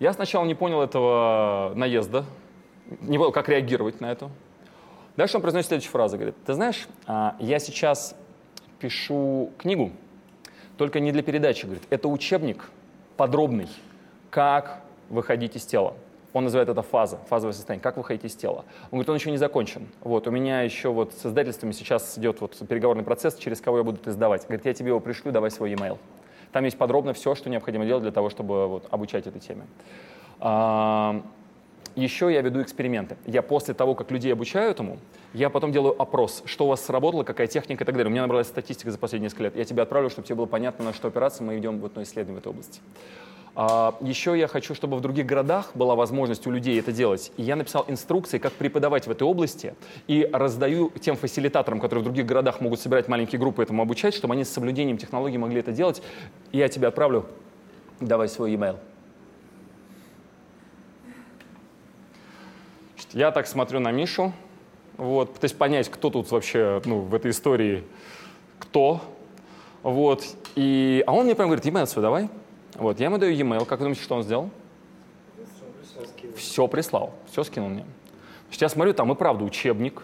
Я 0.00 0.12
сначала 0.12 0.44
не 0.44 0.54
понял 0.54 0.82
этого 0.82 1.72
наезда, 1.76 2.24
не 3.00 3.16
понял, 3.16 3.32
как 3.32 3.48
реагировать 3.48 4.00
на 4.00 4.10
это. 4.10 4.30
Дальше 5.16 5.36
он 5.36 5.42
произносит 5.42 5.68
следующую 5.68 5.92
фразу, 5.92 6.16
говорит, 6.16 6.34
ты 6.44 6.54
знаешь, 6.54 6.88
а, 7.06 7.36
я 7.38 7.60
сейчас 7.60 8.16
пишу 8.80 9.52
книгу, 9.58 9.92
только 10.76 10.98
не 10.98 11.12
для 11.12 11.22
передачи, 11.22 11.64
говорит, 11.64 11.84
это 11.90 12.08
учебник 12.08 12.68
подробный, 13.16 13.68
как 14.30 14.82
выходить 15.08 15.54
из 15.54 15.64
тела. 15.64 15.94
Он 16.34 16.44
называет 16.44 16.68
это 16.68 16.82
фаза, 16.82 17.18
фазовое 17.28 17.54
состояние, 17.54 17.82
как 17.82 17.96
выходить 17.96 18.24
из 18.24 18.34
тела. 18.34 18.64
Он 18.90 18.98
говорит, 18.98 19.08
он 19.08 19.16
еще 19.16 19.30
не 19.30 19.36
закончен. 19.38 19.86
Вот, 20.00 20.26
у 20.26 20.30
меня 20.30 20.62
еще 20.62 20.90
вот 20.90 21.14
с 21.14 21.24
издательствами 21.24 21.70
сейчас 21.72 22.18
идет 22.18 22.40
вот 22.40 22.58
переговорный 22.68 23.04
процесс, 23.04 23.36
через 23.36 23.60
кого 23.60 23.78
я 23.78 23.84
буду 23.84 23.98
это 24.00 24.10
издавать. 24.10 24.42
Говорит, 24.42 24.66
я 24.66 24.74
тебе 24.74 24.88
его 24.88 25.00
пришлю, 25.00 25.30
давай 25.30 25.50
свой 25.52 25.70
e-mail. 25.70 25.96
Там 26.50 26.64
есть 26.64 26.76
подробно 26.76 27.14
все, 27.14 27.34
что 27.36 27.48
необходимо 27.48 27.86
делать 27.86 28.02
для 28.02 28.12
того, 28.12 28.30
чтобы 28.30 28.66
вот, 28.66 28.88
обучать 28.90 29.28
этой 29.28 29.40
теме. 29.40 29.62
А, 30.40 31.22
Еще 31.94 32.32
я 32.32 32.42
веду 32.42 32.60
эксперименты. 32.60 33.16
Я 33.26 33.42
после 33.42 33.72
того, 33.72 33.94
как 33.94 34.10
людей 34.10 34.32
обучаю 34.32 34.68
этому, 34.72 34.98
я 35.32 35.48
потом 35.50 35.70
делаю 35.70 36.00
опрос, 36.00 36.42
что 36.46 36.64
у 36.64 36.68
вас 36.68 36.84
сработало, 36.84 37.22
какая 37.22 37.46
техника 37.46 37.84
и 37.84 37.86
так 37.86 37.94
далее. 37.94 38.08
У 38.08 38.12
меня 38.12 38.22
набралась 38.22 38.48
статистика 38.48 38.90
за 38.90 38.98
последние 38.98 39.26
несколько 39.28 39.44
лет. 39.44 39.56
Я 39.56 39.64
тебе 39.64 39.82
отправлю, 39.82 40.10
чтобы 40.10 40.26
тебе 40.26 40.34
было 40.34 40.46
понятно, 40.46 40.84
на 40.84 40.92
что 40.92 41.08
опираться. 41.08 41.44
Мы 41.44 41.54
ведем 41.54 41.78
вот 41.78 41.96
исследование 41.98 42.34
в 42.34 42.38
этой 42.38 42.48
области. 42.48 42.80
А, 43.56 43.96
еще 44.00 44.36
я 44.36 44.48
хочу, 44.48 44.74
чтобы 44.74 44.96
в 44.96 45.00
других 45.00 45.26
городах 45.26 45.70
была 45.74 45.94
возможность 45.94 46.46
у 46.46 46.50
людей 46.50 46.78
это 46.78 46.90
делать. 46.90 47.30
И 47.36 47.42
я 47.42 47.54
написал 47.54 47.84
инструкции, 47.86 48.38
как 48.38 48.52
преподавать 48.52 49.06
в 49.06 49.10
этой 49.10 49.22
области, 49.22 49.74
и 50.08 50.28
раздаю 50.32 50.90
тем 51.00 51.16
фасилитаторам, 51.16 51.78
которые 51.78 52.00
в 52.02 52.04
других 52.04 52.26
городах 52.26 52.60
могут 52.60 52.80
собирать 52.80 53.06
маленькие 53.06 53.38
группы, 53.38 53.62
этому 53.62 53.82
обучать, 53.82 54.14
чтобы 54.14 54.34
они 54.34 54.44
с 54.44 54.48
соблюдением 54.48 54.98
технологий 54.98 55.38
могли 55.38 55.60
это 55.60 55.70
делать. 55.70 56.02
Я 56.50 56.68
тебе 56.68 56.88
отправлю, 56.88 57.26
давай 58.00 58.28
свой 58.28 58.52
e-mail. 58.52 58.78
Я 63.12 63.30
так 63.30 63.46
смотрю 63.46 63.78
на 63.78 63.92
Мишу, 63.92 64.32
вот, 64.96 65.34
пытаюсь 65.34 65.52
понять, 65.52 65.88
кто 65.88 66.10
тут 66.10 66.30
вообще 66.32 66.82
ну, 66.84 67.00
в 67.00 67.14
этой 67.14 67.30
истории 67.30 67.84
кто. 68.58 69.00
Вот, 69.84 70.24
и, 70.56 71.04
а 71.06 71.12
он 71.12 71.26
мне 71.26 71.36
прям 71.36 71.48
говорит, 71.48 71.64
e-mail 71.64 71.86
свой 71.86 72.02
давай. 72.02 72.28
Вот, 72.74 72.98
я 72.98 73.06
ему 73.06 73.18
даю 73.18 73.32
e-mail. 73.32 73.64
Как 73.64 73.78
вы 73.78 73.84
думаете, 73.84 74.02
что 74.02 74.16
он 74.16 74.22
сделал? 74.22 74.50
Все 76.36 76.66
прислал, 76.66 77.14
все 77.30 77.44
скинул 77.44 77.68
мне. 77.68 77.84
Значит, 78.46 78.62
я 78.62 78.68
смотрю, 78.68 78.94
там 78.94 79.12
и 79.12 79.14
правда 79.14 79.44
учебник, 79.44 80.02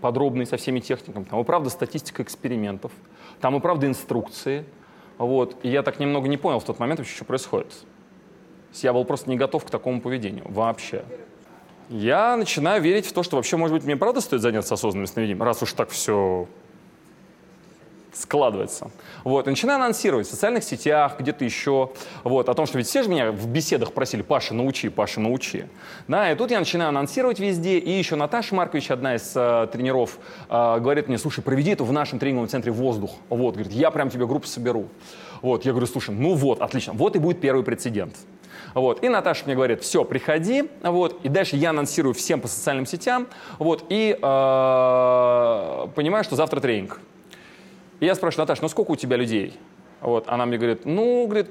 подробный 0.00 0.46
со 0.46 0.56
всеми 0.56 0.80
техниками, 0.80 1.24
там 1.24 1.40
и 1.40 1.44
правда 1.44 1.70
статистика 1.70 2.22
экспериментов, 2.22 2.92
там 3.40 3.56
и 3.56 3.60
правда 3.60 3.86
инструкции. 3.86 4.64
Вот. 5.18 5.56
И 5.62 5.68
я 5.68 5.82
так 5.82 5.98
немного 5.98 6.28
не 6.28 6.36
понял 6.36 6.60
в 6.60 6.64
тот 6.64 6.78
момент 6.78 7.00
вообще, 7.00 7.14
что 7.14 7.24
происходит. 7.24 7.72
Я 8.74 8.92
был 8.92 9.04
просто 9.04 9.28
не 9.28 9.36
готов 9.36 9.64
к 9.64 9.70
такому 9.70 10.00
поведению 10.00 10.44
вообще. 10.48 11.04
Я 11.88 12.36
начинаю 12.36 12.80
верить 12.80 13.06
в 13.06 13.12
то, 13.12 13.22
что 13.22 13.36
вообще, 13.36 13.56
может 13.56 13.74
быть, 13.74 13.84
мне 13.84 13.96
правда 13.96 14.20
стоит 14.20 14.40
заняться 14.40 14.74
осознанным 14.74 15.06
сновидением, 15.06 15.42
раз 15.42 15.62
уж 15.62 15.72
так 15.74 15.90
все 15.90 16.46
складывается. 18.12 18.90
Вот, 19.24 19.46
и 19.46 19.50
начинаю 19.50 19.76
анонсировать 19.76 20.26
в 20.26 20.30
социальных 20.30 20.64
сетях, 20.64 21.16
где-то 21.18 21.44
еще, 21.44 21.90
вот, 22.24 22.48
о 22.48 22.54
том, 22.54 22.66
что 22.66 22.78
ведь 22.78 22.86
все 22.86 23.02
же 23.02 23.08
меня 23.08 23.32
в 23.32 23.46
беседах 23.48 23.92
просили, 23.92 24.22
Паша, 24.22 24.54
научи, 24.54 24.88
Паша, 24.88 25.20
научи. 25.20 25.66
Да, 26.08 26.30
и 26.30 26.34
тут 26.34 26.50
я 26.50 26.58
начинаю 26.58 26.90
анонсировать 26.90 27.38
везде, 27.38 27.78
и 27.78 27.90
еще 27.90 28.16
Наташа 28.16 28.54
Маркович, 28.54 28.90
одна 28.90 29.16
из 29.16 29.32
э, 29.34 29.68
тренеров, 29.72 30.18
э, 30.48 30.78
говорит 30.80 31.08
мне, 31.08 31.18
слушай, 31.18 31.42
проведи 31.42 31.70
это 31.70 31.84
в 31.84 31.92
нашем 31.92 32.18
тренинговом 32.18 32.48
центре 32.48 32.72
«Воздух». 32.72 33.12
Вот, 33.28 33.54
говорит, 33.54 33.72
я 33.72 33.90
прям 33.90 34.10
тебе 34.10 34.26
группу 34.26 34.46
соберу. 34.46 34.88
Вот, 35.40 35.64
я 35.64 35.72
говорю, 35.72 35.86
слушай, 35.86 36.14
ну 36.14 36.34
вот, 36.34 36.60
отлично, 36.60 36.92
вот 36.92 37.16
и 37.16 37.18
будет 37.18 37.40
первый 37.40 37.64
прецедент. 37.64 38.14
Вот. 38.74 39.04
И 39.04 39.08
Наташа 39.08 39.44
мне 39.44 39.54
говорит, 39.54 39.82
все, 39.82 40.04
приходи. 40.04 40.64
Вот. 40.82 41.20
И 41.24 41.28
дальше 41.28 41.56
я 41.56 41.70
анонсирую 41.70 42.14
всем 42.14 42.40
по 42.40 42.48
социальным 42.48 42.86
сетям. 42.86 43.26
Вот. 43.58 43.84
И 43.90 44.16
э, 44.16 44.18
понимаю, 45.94 46.24
что 46.24 46.36
завтра 46.36 46.60
тренинг. 46.60 47.00
И 48.02 48.04
я 48.04 48.16
спрашиваю, 48.16 48.42
Наташа, 48.42 48.62
ну 48.62 48.68
сколько 48.68 48.90
у 48.90 48.96
тебя 48.96 49.16
людей? 49.16 49.56
Вот, 50.00 50.24
она 50.26 50.44
мне 50.44 50.58
говорит, 50.58 50.84
ну, 50.84 51.24
говорит, 51.28 51.48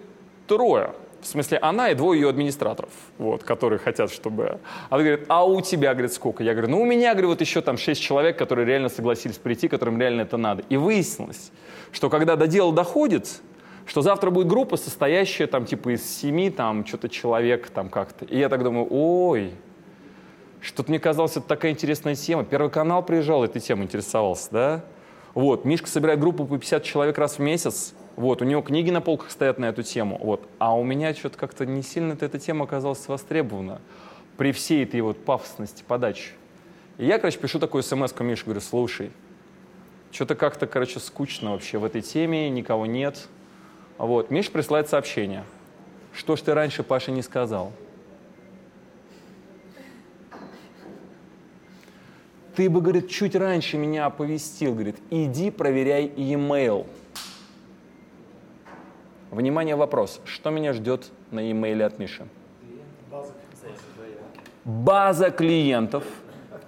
трое. 0.48 0.92
В 1.22 1.26
смысле, 1.26 1.60
она 1.60 1.92
и 1.92 1.96
двое 1.96 2.20
ее 2.20 2.28
администраторов, 2.28 2.90
вот, 3.18 3.44
которые 3.44 3.80
хотят, 3.80 4.12
чтобы... 4.12 4.60
Она 4.90 5.02
говорит, 5.02 5.28
а 5.30 5.46
у 5.46 5.62
тебя, 5.62 5.94
говорит, 5.94 6.12
сколько? 6.12 6.44
Я 6.44 6.52
говорю, 6.52 6.72
ну, 6.72 6.82
у 6.82 6.86
меня, 6.86 7.14
говорю, 7.14 7.30
вот 7.30 7.40
еще 7.40 7.62
там 7.62 7.78
шесть 7.78 8.02
человек, 8.02 8.38
которые 8.38 8.66
реально 8.66 8.90
согласились 8.90 9.38
прийти, 9.38 9.70
которым 9.70 9.98
реально 9.98 10.24
это 10.24 10.36
надо. 10.36 10.66
И 10.68 10.76
выяснилось, 10.76 11.54
что 11.94 12.10
когда 12.10 12.36
до 12.36 12.48
дела 12.48 12.74
доходит, 12.74 13.40
что 13.86 14.02
завтра 14.02 14.30
будет 14.30 14.48
группа, 14.48 14.76
состоящая 14.76 15.48
там 15.48 15.66
типа 15.66 15.96
из 15.96 16.04
семи, 16.04 16.50
там, 16.50 16.86
что-то 16.86 17.08
человек 17.08 17.70
там 17.70 17.88
как-то. 17.88 18.26
И 18.26 18.38
я 18.38 18.50
так 18.50 18.62
думаю, 18.62 18.88
ой, 18.90 19.54
что-то 20.60 20.92
мне 20.92 21.00
казалось, 21.00 21.38
это 21.38 21.48
такая 21.48 21.72
интересная 21.72 22.16
тема. 22.16 22.44
Первый 22.44 22.70
канал 22.70 23.04
приезжал, 23.04 23.46
этой 23.46 23.62
темой 23.62 23.86
интересовался, 23.86 24.50
да? 24.52 24.84
Вот, 25.34 25.64
Мишка 25.64 25.88
собирает 25.88 26.20
группу 26.20 26.46
по 26.46 26.58
50 26.58 26.84
человек 26.84 27.18
раз 27.18 27.38
в 27.38 27.40
месяц. 27.40 27.94
Вот, 28.18 28.42
у 28.42 28.46
него 28.46 28.62
книги 28.62 28.90
на 28.90 29.02
полках 29.02 29.32
стоят 29.32 29.58
на 29.60 29.66
эту 29.66 29.84
тему. 29.84 30.20
Вот. 30.22 30.48
А 30.60 30.78
у 30.78 30.84
меня 30.84 31.14
что-то 31.14 31.38
как-то 31.38 31.66
не 31.66 31.82
сильно 31.82 32.18
эта 32.20 32.38
тема 32.38 32.66
оказалась 32.66 33.08
востребована 33.08 33.80
при 34.38 34.52
всей 34.52 34.84
этой 34.84 35.02
вот 35.02 35.24
пафосности 35.24 35.84
подачи. 35.88 36.32
И 36.98 37.06
я, 37.06 37.18
короче, 37.20 37.40
пишу 37.40 37.60
такую 37.60 37.84
смс 37.84 38.14
Мише, 38.20 38.44
говорю, 38.44 38.62
слушай, 38.62 39.12
что-то 40.12 40.36
как-то, 40.36 40.68
короче, 40.68 41.00
скучно 41.00 41.52
вообще 41.52 41.78
в 41.78 41.86
этой 41.86 42.02
теме, 42.02 42.50
никого 42.50 42.86
нет. 42.86 43.28
Вот, 43.98 44.30
Миша 44.30 44.52
присылает 44.52 44.90
сообщение. 44.90 45.46
Что 46.14 46.36
ж 46.36 46.42
ты 46.42 46.54
раньше 46.54 46.84
Паше 46.84 47.12
не 47.12 47.22
сказал? 47.22 47.72
Ты 52.56 52.70
бы, 52.70 52.82
говорит, 52.82 53.10
чуть 53.10 53.36
раньше 53.36 53.78
меня 53.78 54.06
оповестил, 54.06 54.74
говорит, 54.74 54.98
иди 55.10 55.52
проверяй 55.52 56.12
e-mail. 56.16 56.86
Внимание, 59.32 59.78
вопрос. 59.78 60.20
Что 60.26 60.50
меня 60.50 60.74
ждет 60.74 61.10
на 61.32 61.40
e-mail 61.40 61.84
от 61.84 62.00
Миши? 62.00 62.28
База 64.66 65.32
клиентов, 65.32 66.04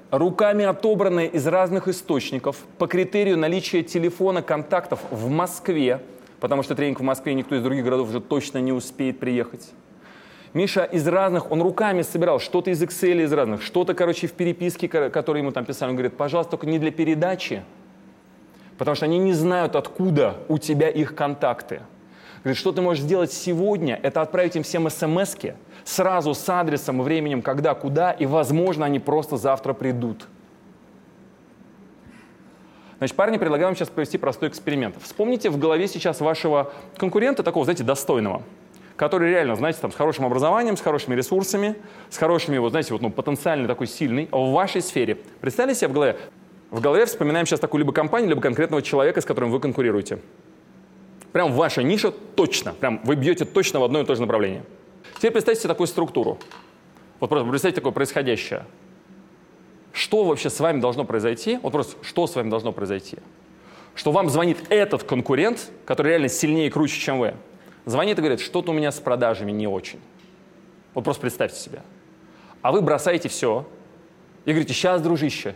руками 0.10 0.64
отобранная 0.64 1.28
из 1.28 1.46
разных 1.46 1.88
источников 1.88 2.58
по 2.78 2.88
критерию 2.88 3.38
наличия 3.38 3.84
телефона 3.84 4.42
контактов 4.42 5.02
в 5.12 5.30
Москве, 5.30 6.02
потому 6.40 6.64
что 6.64 6.76
тренинг 6.76 7.02
в 7.02 7.04
Москве 7.04 7.34
никто 7.34 7.56
из 7.56 7.62
других 7.62 7.84
городов 7.84 8.10
уже 8.10 8.22
точно 8.22 8.60
не 8.60 8.72
успеет 8.72 9.20
приехать. 9.20 9.70
Миша 10.54 10.84
из 10.84 11.08
разных, 11.08 11.52
он 11.52 11.62
руками 11.64 12.04
собирал, 12.04 12.40
что-то 12.40 12.70
из 12.70 12.82
Excel 12.82 13.24
из 13.24 13.34
разных, 13.34 13.64
что-то, 13.64 13.96
короче, 13.96 14.28
в 14.28 14.34
переписке, 14.34 14.88
которые 14.88 15.42
ему 15.42 15.52
там 15.52 15.66
писали. 15.66 15.90
Он 15.90 15.96
говорит, 15.96 16.16
пожалуйста, 16.16 16.52
только 16.52 16.68
не 16.68 16.78
для 16.78 16.92
передачи, 16.92 17.64
потому 18.78 18.94
что 18.94 19.06
они 19.06 19.18
не 19.18 19.34
знают, 19.34 19.76
откуда 19.76 20.38
у 20.48 20.60
тебя 20.60 20.90
их 20.90 21.16
контакты. 21.16 21.82
Говорит, 22.44 22.60
что 22.60 22.72
ты 22.72 22.82
можешь 22.82 23.04
сделать 23.04 23.32
сегодня, 23.32 24.00
это 24.04 24.22
отправить 24.22 24.56
им 24.56 24.64
всем 24.64 24.90
смс 24.90 25.36
сразу 25.86 26.36
с 26.36 26.50
адресом 26.50 27.02
временем, 27.02 27.42
когда, 27.42 27.74
куда, 27.74 28.12
и, 28.12 28.26
возможно, 28.26 28.86
они 28.86 29.00
просто 29.00 29.38
завтра 29.38 29.74
придут. 29.74 30.28
Значит, 33.00 33.16
парни, 33.16 33.38
предлагаю 33.38 33.70
вам 33.70 33.76
сейчас 33.76 33.90
провести 33.90 34.18
простой 34.18 34.50
эксперимент. 34.50 34.96
Вспомните 35.02 35.50
в 35.50 35.58
голове 35.58 35.88
сейчас 35.88 36.22
вашего 36.22 36.72
конкурента, 36.98 37.42
такого, 37.42 37.66
знаете, 37.66 37.84
достойного– 37.84 38.44
который 38.96 39.30
реально, 39.30 39.56
знаете, 39.56 39.80
там, 39.82 39.92
с 39.92 39.96
хорошим 39.96 40.26
образованием, 40.26 40.78
с 40.78 40.82
хорошими 40.82 41.16
ресурсами, 41.16 41.76
с 42.10 42.18
хорошими, 42.18 42.58
вот, 42.58 42.70
знаете, 42.70 42.94
вот, 42.94 43.02
ну, 43.02 43.10
потенциально 43.10 43.68
такой 43.68 43.88
сильный 43.88 44.30
в 44.32 44.52
вашей 44.52 44.82
сфере. 44.82 45.18
Представьте 45.42 45.76
себе 45.76 45.88
в 45.88 45.94
голове, 45.94 46.18
в 46.70 46.82
голове 46.82 47.06
вспоминаем 47.06 47.46
сейчас 47.46 47.60
такую 47.60 47.80
либо 47.80 47.94
компанию, 47.94 48.30
либо 48.30 48.42
конкретного 48.42 48.82
человека, 48.82 49.22
с 49.22 49.26
которым 49.26 49.52
вы 49.52 49.60
конкурируете. 49.60 50.20
Прям 51.32 51.52
ваша 51.54 51.82
ниша 51.82 52.12
точно, 52.12 52.74
прям 52.74 53.02
вы 53.04 53.16
бьете 53.16 53.46
точно 53.46 53.80
в 53.80 53.84
одно 53.84 54.02
и 54.02 54.06
то 54.06 54.14
же 54.16 54.22
направление. 54.22 54.64
Теперь 55.18 55.32
представьте 55.32 55.62
себе 55.62 55.70
такую 55.70 55.88
структуру. 55.88 56.38
Вот 57.20 57.30
просто 57.30 57.50
представьте 57.50 57.76
такое 57.76 57.92
происходящее. 57.92 58.66
Что 59.92 60.24
вообще 60.24 60.50
с 60.50 60.60
вами 60.60 60.80
должно 60.80 61.06
произойти? 61.06 61.60
Вот 61.62 61.72
просто 61.72 61.96
что 62.04 62.28
с 62.28 62.36
вами 62.36 62.50
должно 62.50 62.72
произойти? 62.72 63.18
Что 63.96 64.12
вам 64.12 64.30
звонит 64.30 64.58
этот 64.70 65.04
конкурент, 65.04 65.72
который 65.86 66.10
реально 66.10 66.30
сильнее 66.30 66.68
и 66.68 66.70
круче, 66.70 67.00
чем 67.00 67.20
вы, 67.20 67.36
Звонит 67.86 68.18
и 68.18 68.22
говорит, 68.22 68.40
что-то 68.40 68.72
у 68.72 68.74
меня 68.74 68.92
с 68.92 69.00
продажами 69.00 69.52
не 69.52 69.68
очень. 69.68 70.00
Вот 70.94 71.04
просто 71.04 71.22
представьте 71.22 71.60
себе. 71.60 71.82
А 72.62 72.72
вы 72.72 72.82
бросаете 72.82 73.30
все 73.30 73.66
и 74.46 74.52
говорите, 74.52 74.74
сейчас, 74.74 75.02
дружище, 75.02 75.56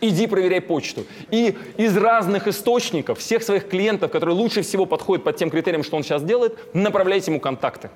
иди 0.00 0.26
проверяй 0.26 0.60
почту. 0.60 1.04
И 1.30 1.56
из 1.76 1.96
разных 1.96 2.48
источников, 2.48 3.18
всех 3.18 3.42
своих 3.42 3.68
клиентов, 3.68 4.10
которые 4.10 4.34
лучше 4.34 4.62
всего 4.62 4.86
подходят 4.86 5.24
под 5.24 5.36
тем 5.36 5.50
критериям, 5.50 5.84
что 5.84 5.96
он 5.96 6.02
сейчас 6.02 6.22
делает, 6.22 6.74
направляйте 6.74 7.30
ему 7.30 7.40
контакты. 7.40 7.90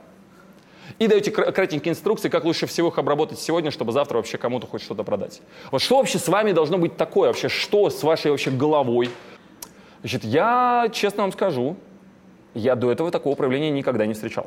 И 0.98 1.06
даете 1.06 1.30
кратенькие 1.30 1.92
инструкции, 1.92 2.28
как 2.28 2.44
лучше 2.44 2.66
всего 2.66 2.88
их 2.88 2.98
обработать 2.98 3.38
сегодня, 3.38 3.70
чтобы 3.70 3.92
завтра 3.92 4.18
вообще 4.18 4.36
кому-то 4.36 4.66
хоть 4.66 4.82
что-то 4.82 5.02
продать. 5.02 5.40
Вот 5.70 5.80
что 5.80 5.96
вообще 5.96 6.18
с 6.18 6.28
вами 6.28 6.52
должно 6.52 6.78
быть 6.78 6.96
такое? 6.96 7.28
Вообще 7.28 7.48
что 7.48 7.88
с 7.88 8.02
вашей 8.02 8.30
вообще 8.30 8.50
головой? 8.50 9.08
Значит, 10.00 10.24
я 10.24 10.90
честно 10.92 11.22
вам 11.22 11.32
скажу, 11.32 11.76
я 12.54 12.74
до 12.74 12.90
этого 12.90 13.10
такого 13.10 13.34
проявления 13.34 13.70
никогда 13.70 14.06
не 14.06 14.14
встречал. 14.14 14.46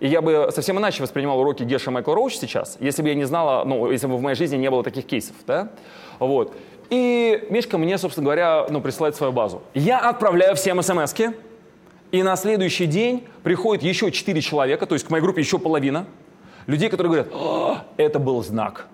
И 0.00 0.08
я 0.08 0.22
бы 0.22 0.48
совсем 0.50 0.78
иначе 0.78 1.02
воспринимал 1.02 1.40
уроки 1.40 1.62
Геша 1.62 1.90
Майкл 1.90 2.14
Роуч 2.14 2.34
сейчас, 2.34 2.78
если 2.80 3.02
бы 3.02 3.08
я 3.08 3.14
не 3.14 3.24
знала, 3.24 3.64
ну, 3.64 3.90
если 3.90 4.06
бы 4.06 4.16
в 4.16 4.22
моей 4.22 4.36
жизни 4.36 4.56
не 4.56 4.70
было 4.70 4.82
таких 4.82 5.04
кейсов, 5.04 5.36
да? 5.46 5.68
Вот. 6.18 6.54
И 6.88 7.46
Мишка 7.50 7.76
мне, 7.78 7.98
собственно 7.98 8.24
говоря, 8.24 8.66
ну, 8.70 8.80
присылает 8.80 9.14
свою 9.14 9.32
базу. 9.32 9.62
Я 9.74 9.98
отправляю 9.98 10.56
всем 10.56 10.82
смс 10.82 11.14
и 12.12 12.22
на 12.22 12.34
следующий 12.36 12.86
день 12.86 13.24
приходит 13.44 13.84
еще 13.84 14.10
четыре 14.10 14.40
человека, 14.40 14.86
то 14.86 14.94
есть 14.94 15.06
к 15.06 15.10
моей 15.10 15.22
группе 15.22 15.40
еще 15.40 15.58
половина, 15.58 16.06
людей, 16.66 16.88
которые 16.88 17.24
говорят, 17.24 17.84
это 17.96 18.18
был 18.18 18.42
знак. 18.42 18.88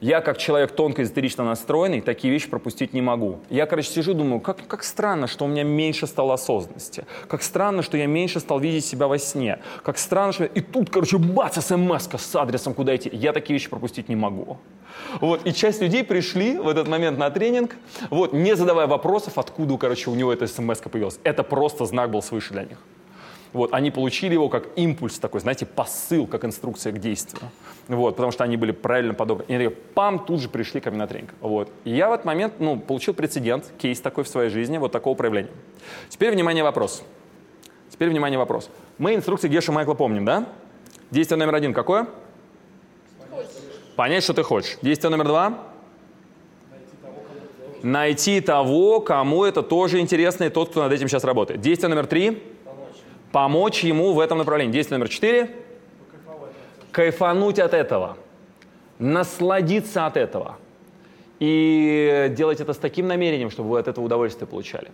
Я, 0.00 0.20
как 0.20 0.38
человек 0.38 0.72
тонко 0.72 1.02
эзотерично 1.02 1.44
настроенный, 1.44 2.00
такие 2.00 2.32
вещи 2.32 2.48
пропустить 2.48 2.92
не 2.92 3.00
могу. 3.00 3.38
Я, 3.48 3.66
короче, 3.66 3.90
сижу, 3.90 4.14
думаю, 4.14 4.40
как, 4.40 4.66
как 4.66 4.84
странно, 4.84 5.26
что 5.26 5.44
у 5.44 5.48
меня 5.48 5.64
меньше 5.64 6.06
стало 6.06 6.34
осознанности. 6.34 7.06
Как 7.28 7.42
странно, 7.42 7.82
что 7.82 7.96
я 7.96 8.06
меньше 8.06 8.40
стал 8.40 8.60
видеть 8.60 8.84
себя 8.84 9.08
во 9.08 9.18
сне. 9.18 9.58
Как 9.82 9.98
странно, 9.98 10.32
что... 10.32 10.44
И 10.44 10.60
тут, 10.60 10.90
короче, 10.90 11.18
бац, 11.18 11.58
смс 11.58 12.08
с 12.14 12.36
адресом, 12.36 12.74
куда 12.74 12.94
идти. 12.94 13.10
Я 13.12 13.32
такие 13.32 13.54
вещи 13.54 13.70
пропустить 13.70 14.08
не 14.08 14.16
могу. 14.16 14.58
Вот, 15.20 15.46
и 15.46 15.52
часть 15.52 15.80
людей 15.80 16.04
пришли 16.04 16.58
в 16.58 16.68
этот 16.68 16.88
момент 16.88 17.18
на 17.18 17.30
тренинг, 17.30 17.76
вот, 18.10 18.32
не 18.32 18.56
задавая 18.56 18.86
вопросов, 18.86 19.38
откуда, 19.38 19.76
короче, 19.76 20.10
у 20.10 20.14
него 20.14 20.32
эта 20.32 20.46
смс 20.46 20.78
появилась. 20.78 21.18
Это 21.22 21.42
просто 21.42 21.84
знак 21.84 22.10
был 22.10 22.22
свыше 22.22 22.52
для 22.52 22.64
них. 22.64 22.78
Вот, 23.52 23.72
они 23.72 23.90
получили 23.90 24.34
его 24.34 24.48
как 24.48 24.68
импульс 24.76 25.18
такой, 25.18 25.40
знаете, 25.40 25.66
посыл, 25.66 26.26
как 26.26 26.44
инструкция 26.44 26.92
к 26.92 26.98
действию. 26.98 27.42
Вот, 27.88 28.16
потому 28.16 28.32
что 28.32 28.44
они 28.44 28.56
были 28.56 28.72
правильно 28.72 29.14
подобраны. 29.14 29.50
И 29.50 29.54
они 29.54 29.68
пам, 29.68 30.24
тут 30.24 30.40
же 30.40 30.48
пришли 30.48 30.80
ко 30.80 30.90
мне 30.90 30.98
на 30.98 31.06
тренинг. 31.06 31.30
Вот. 31.40 31.70
И 31.84 31.90
я 31.90 32.08
в 32.08 32.12
этот 32.12 32.26
момент 32.26 32.54
ну, 32.58 32.78
получил 32.78 33.14
прецедент, 33.14 33.64
кейс 33.78 34.00
такой 34.00 34.24
в 34.24 34.28
своей 34.28 34.50
жизни, 34.50 34.78
вот 34.78 34.92
такого 34.92 35.14
проявления. 35.14 35.50
Теперь, 36.08 36.32
внимание, 36.32 36.64
вопрос. 36.64 37.02
Теперь, 37.90 38.10
внимание, 38.10 38.38
вопрос. 38.38 38.68
Мы 38.98 39.14
инструкции 39.14 39.48
Геша 39.48 39.72
Майкла 39.72 39.94
помним, 39.94 40.24
да? 40.24 40.46
Действие 41.10 41.38
номер 41.38 41.54
один 41.54 41.72
какое? 41.72 42.08
Понять, 43.94 44.24
что 44.24 44.34
ты 44.34 44.42
хочешь. 44.42 44.76
Действие 44.82 45.10
номер 45.10 45.26
два? 45.26 45.58
Найти 47.82 48.40
того, 48.40 49.00
кому 49.00 49.44
это 49.44 49.62
тоже 49.62 50.00
интересно, 50.00 50.44
и 50.44 50.50
тот, 50.50 50.70
кто 50.70 50.82
над 50.82 50.92
этим 50.92 51.08
сейчас 51.08 51.24
работает. 51.24 51.60
Действие 51.60 51.88
номер 51.88 52.06
три? 52.06 52.42
Помочь 53.32 53.84
ему 53.84 54.12
в 54.12 54.20
этом 54.20 54.38
направлении. 54.38 54.72
Действие 54.72 54.98
номер 54.98 55.10
четыре. 55.10 55.50
Кайфануть 56.90 57.58
от 57.58 57.74
этого. 57.74 58.16
Насладиться 58.98 60.06
от 60.06 60.16
этого. 60.16 60.56
И 61.38 62.32
делать 62.36 62.60
это 62.60 62.72
с 62.72 62.78
таким 62.78 63.06
намерением, 63.08 63.50
чтобы 63.50 63.70
вы 63.70 63.78
от 63.78 63.88
этого 63.88 64.04
удовольствие 64.04 64.46
получали. 64.46 64.90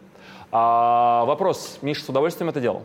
А, 0.50 1.24
вопрос. 1.24 1.78
Миша 1.82 2.02
с 2.02 2.08
удовольствием 2.08 2.50
это 2.50 2.60
делал? 2.60 2.82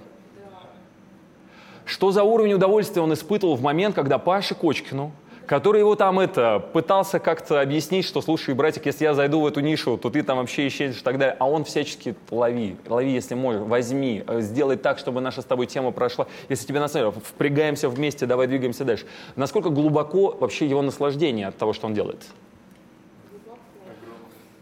Что 1.86 2.12
за 2.12 2.24
уровень 2.24 2.54
удовольствия 2.54 3.01
он 3.01 3.13
испытывал 3.13 3.56
в 3.56 3.62
момент, 3.62 3.96
когда 3.96 4.18
Паше 4.18 4.54
Кочкину 4.56 5.12
который 5.48 5.80
его 5.80 5.96
там 5.96 6.20
это 6.20 6.60
пытался 6.74 7.20
как-то 7.20 7.62
объяснить, 7.62 8.06
что 8.06 8.22
слушай, 8.22 8.54
братик, 8.54 8.86
если 8.86 9.06
я 9.06 9.13
зайду 9.13 9.39
в 9.39 9.48
эту 9.48 9.62
нишу, 9.62 9.98
то 9.98 10.10
ты 10.10 10.22
там 10.22 10.38
вообще 10.38 10.68
исчезнешь 10.68 11.00
и 11.00 11.04
так 11.04 11.18
далее. 11.18 11.38
А 11.39 11.50
он 11.50 11.63
всячески 11.63 12.16
лови, 12.30 12.75
лови, 12.88 13.12
если 13.12 13.34
можешь, 13.34 13.62
возьми, 13.62 14.24
э, 14.27 14.42
сделай 14.42 14.75
так, 14.75 15.00
чтобы 15.00 15.22
наша 15.22 15.42
с 15.42 15.46
тобой 15.46 15.66
тема 15.66 15.92
прошла. 15.92 16.27
Если 16.50 16.68
тебе 16.68 16.82
на 16.82 16.89
самом 16.89 17.12
деле 17.12 17.24
впрягаемся 17.25 17.88
вместе, 17.88 18.25
давай 18.25 18.48
двигаемся 18.48 18.84
дальше. 18.84 19.06
Насколько 19.38 19.70
глубоко 19.70 20.36
вообще 20.38 20.68
его 20.68 20.82
наслаждение 20.82 21.48
от 21.48 21.58
того, 21.58 21.72
что 21.72 21.88
он 21.88 21.94
делает? 21.94 22.25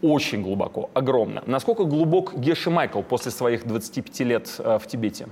Очень 0.04 0.44
глубоко, 0.44 0.92
огромно. 0.94 1.42
Насколько 1.48 1.86
глубок 1.86 2.38
Геши 2.38 2.70
Майкл 2.70 3.01
после 3.01 3.32
своих 3.32 3.65
25 3.65 4.20
лет 4.20 4.56
э, 4.60 4.77
в 4.77 4.86
Тибете? 4.86 5.27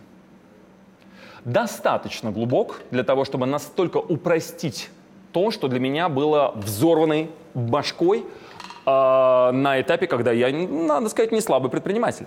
Достаточно 1.45 2.31
глубок 2.31 2.81
для 2.89 3.03
того, 3.03 3.23
чтобы 3.23 3.45
настолько 3.45 3.97
упростить 3.97 4.89
то, 5.33 5.51
что 5.51 5.67
для 5.67 5.79
меня 5.79 6.07
было 6.07 6.53
взорванной 6.55 7.29
башкой 7.53 8.19
э, 8.19 8.23
на 8.85 9.81
этапе, 9.81 10.07
когда 10.07 10.31
я, 10.31 10.51
надо 10.51 11.09
сказать, 11.09 11.31
не 11.31 11.41
слабый 11.41 11.69
предприниматель. 11.69 12.25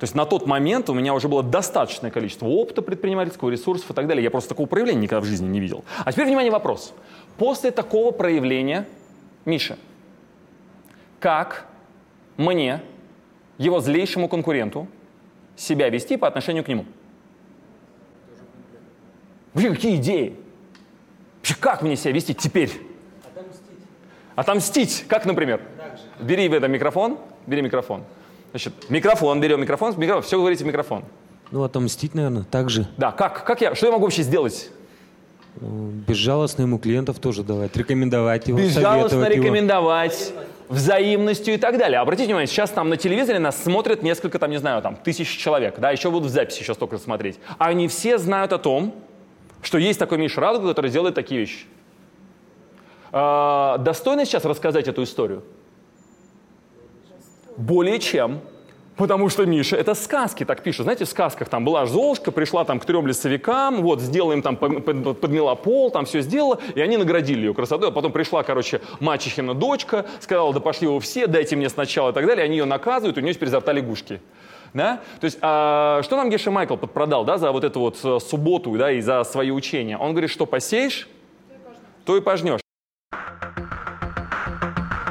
То 0.00 0.04
есть 0.04 0.14
на 0.14 0.24
тот 0.24 0.46
момент 0.46 0.88
у 0.88 0.94
меня 0.94 1.12
уже 1.14 1.28
было 1.28 1.42
достаточное 1.42 2.10
количество 2.10 2.46
опыта 2.46 2.80
предпринимательского, 2.80 3.50
ресурсов 3.50 3.90
и 3.90 3.94
так 3.94 4.06
далее. 4.06 4.24
Я 4.24 4.30
просто 4.30 4.50
такого 4.50 4.66
проявления 4.66 5.02
никогда 5.02 5.20
в 5.20 5.26
жизни 5.26 5.46
не 5.46 5.60
видел. 5.60 5.84
А 6.04 6.10
теперь, 6.10 6.26
внимание, 6.26 6.50
вопрос. 6.50 6.94
После 7.36 7.70
такого 7.70 8.10
проявления, 8.10 8.88
Миша, 9.44 9.76
как 11.20 11.66
мне, 12.38 12.80
его 13.58 13.80
злейшему 13.80 14.28
конкуренту, 14.28 14.88
себя 15.54 15.90
вести 15.90 16.16
по 16.16 16.26
отношению 16.26 16.64
к 16.64 16.68
нему? 16.68 16.86
Блин, 19.52 19.74
какие 19.74 19.96
идеи? 19.96 20.39
Как 21.58 21.82
мне 21.82 21.96
себя 21.96 22.12
вести 22.12 22.34
теперь? 22.34 22.70
Отомстить. 23.24 23.64
Отомстить. 24.36 25.04
Как, 25.08 25.24
например? 25.26 25.60
Бери 26.20 26.48
в 26.48 26.52
этом 26.52 26.70
микрофон. 26.70 27.18
Бери 27.46 27.62
микрофон. 27.62 28.04
Значит, 28.50 28.90
микрофон, 28.90 29.40
берем 29.40 29.60
микрофон, 29.60 29.94
микрофон, 29.96 30.22
все 30.22 30.36
говорите 30.36 30.64
в 30.64 30.66
микрофон. 30.66 31.04
Ну, 31.52 31.62
отомстить, 31.62 32.14
наверное, 32.14 32.42
так 32.42 32.68
же. 32.68 32.86
Да, 32.96 33.12
как, 33.12 33.44
как 33.44 33.60
я, 33.60 33.74
что 33.74 33.86
я 33.86 33.92
могу 33.92 34.04
вообще 34.04 34.22
сделать? 34.22 34.70
Ну, 35.60 35.90
безжалостно 36.06 36.62
ему 36.62 36.78
клиентов 36.78 37.18
тоже 37.18 37.42
давать, 37.42 37.76
рекомендовать 37.76 38.48
его, 38.48 38.58
Безжалостно 38.58 39.24
рекомендовать, 39.26 40.30
его. 40.30 40.42
взаимностью 40.68 41.54
и 41.54 41.56
так 41.58 41.76
далее. 41.78 41.98
Обратите 42.00 42.26
внимание, 42.26 42.46
сейчас 42.46 42.70
там 42.70 42.88
на 42.88 42.96
телевизоре 42.96 43.38
нас 43.38 43.60
смотрят 43.62 44.02
несколько, 44.02 44.38
там, 44.38 44.50
не 44.50 44.58
знаю, 44.58 44.80
там, 44.82 44.96
тысяч 44.96 45.28
человек, 45.36 45.78
да, 45.78 45.90
еще 45.90 46.10
будут 46.10 46.30
в 46.30 46.32
записи 46.32 46.58
сейчас 46.58 46.76
только 46.76 46.98
смотреть. 46.98 47.38
Они 47.58 47.88
все 47.88 48.18
знают 48.18 48.52
о 48.52 48.58
том, 48.58 48.94
что 49.62 49.78
есть 49.78 49.98
такой 49.98 50.18
Миша 50.18 50.40
Радуга, 50.40 50.68
который 50.68 50.90
делает 50.90 51.14
такие 51.14 51.40
вещи. 51.40 51.66
А, 53.12 53.78
достойно 53.78 54.24
сейчас 54.24 54.44
рассказать 54.44 54.88
эту 54.88 55.02
историю? 55.02 55.42
Более 57.56 57.98
чем. 57.98 58.40
Потому 58.96 59.30
что 59.30 59.46
Миша, 59.46 59.76
это 59.76 59.94
сказки 59.94 60.44
так 60.44 60.62
пишут. 60.62 60.84
Знаете, 60.84 61.06
в 61.06 61.08
сказках 61.08 61.48
там 61.48 61.64
была 61.64 61.86
Золушка, 61.86 62.32
пришла 62.32 62.64
там 62.64 62.78
к 62.78 62.84
трем 62.84 63.06
лесовикам, 63.06 63.80
вот, 63.80 64.00
сделала 64.00 64.34
им 64.34 64.42
там, 64.42 64.56
подмела 64.56 65.54
пол, 65.54 65.90
там 65.90 66.04
все 66.04 66.20
сделала, 66.20 66.58
и 66.74 66.82
они 66.82 66.98
наградили 66.98 67.46
ее 67.46 67.54
красотой. 67.54 67.88
А 67.88 67.92
потом 67.92 68.12
пришла, 68.12 68.42
короче, 68.42 68.82
мачехина 69.00 69.54
дочка, 69.54 70.04
сказала, 70.20 70.52
да 70.52 70.60
пошли 70.60 70.86
вы 70.86 71.00
все, 71.00 71.26
дайте 71.26 71.56
мне 71.56 71.70
сначала 71.70 72.10
и 72.10 72.12
так 72.12 72.26
далее. 72.26 72.44
Они 72.44 72.58
ее 72.58 72.66
наказывают, 72.66 73.16
у 73.16 73.22
нее 73.22 73.32
теперь 73.32 73.48
изо 73.48 73.60
рта 73.60 73.72
лягушки. 73.72 74.20
Да? 74.72 75.00
То 75.20 75.24
есть, 75.24 75.38
а, 75.40 76.00
что 76.02 76.16
нам 76.16 76.30
Геша 76.30 76.50
Майкл 76.50 76.76
подпродал 76.76 77.24
да, 77.24 77.38
за 77.38 77.50
вот 77.52 77.64
эту 77.64 77.80
вот 77.80 77.98
э, 78.04 78.18
субботу 78.20 78.76
да, 78.76 78.92
и 78.92 79.00
за 79.00 79.24
свои 79.24 79.50
учения? 79.50 79.96
Он 79.98 80.12
говорит, 80.12 80.30
что 80.30 80.46
посеешь, 80.46 81.08
то 82.04 82.16
и 82.16 82.20
пожнешь. 82.20 82.60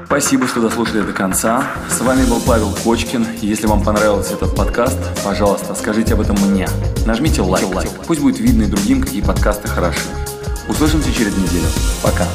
Спасибо, 0.06 0.48
что 0.48 0.60
дослушали 0.60 1.02
до 1.02 1.14
конца. 1.14 1.64
С 1.88 2.02
вами 2.02 2.28
был 2.28 2.42
Павел 2.42 2.74
Кочкин. 2.84 3.28
Если 3.42 3.68
вам 3.68 3.84
понравился 3.84 4.34
этот 4.34 4.56
подкаст, 4.56 4.98
пожалуйста, 5.24 5.76
скажите 5.76 6.16
об 6.16 6.22
этом 6.22 6.36
мне. 6.50 6.68
Нажмите 7.06 7.42
лайк. 7.42 7.68
лайк. 7.74 7.90
Пусть 8.08 8.22
будет 8.22 8.40
видно 8.40 8.64
и 8.64 8.66
другим, 8.66 9.02
какие 9.02 9.22
подкасты 9.22 9.68
хороши. 9.68 10.10
Услышимся 10.68 11.14
через 11.14 11.38
неделю. 11.38 11.68
Пока. 12.02 12.26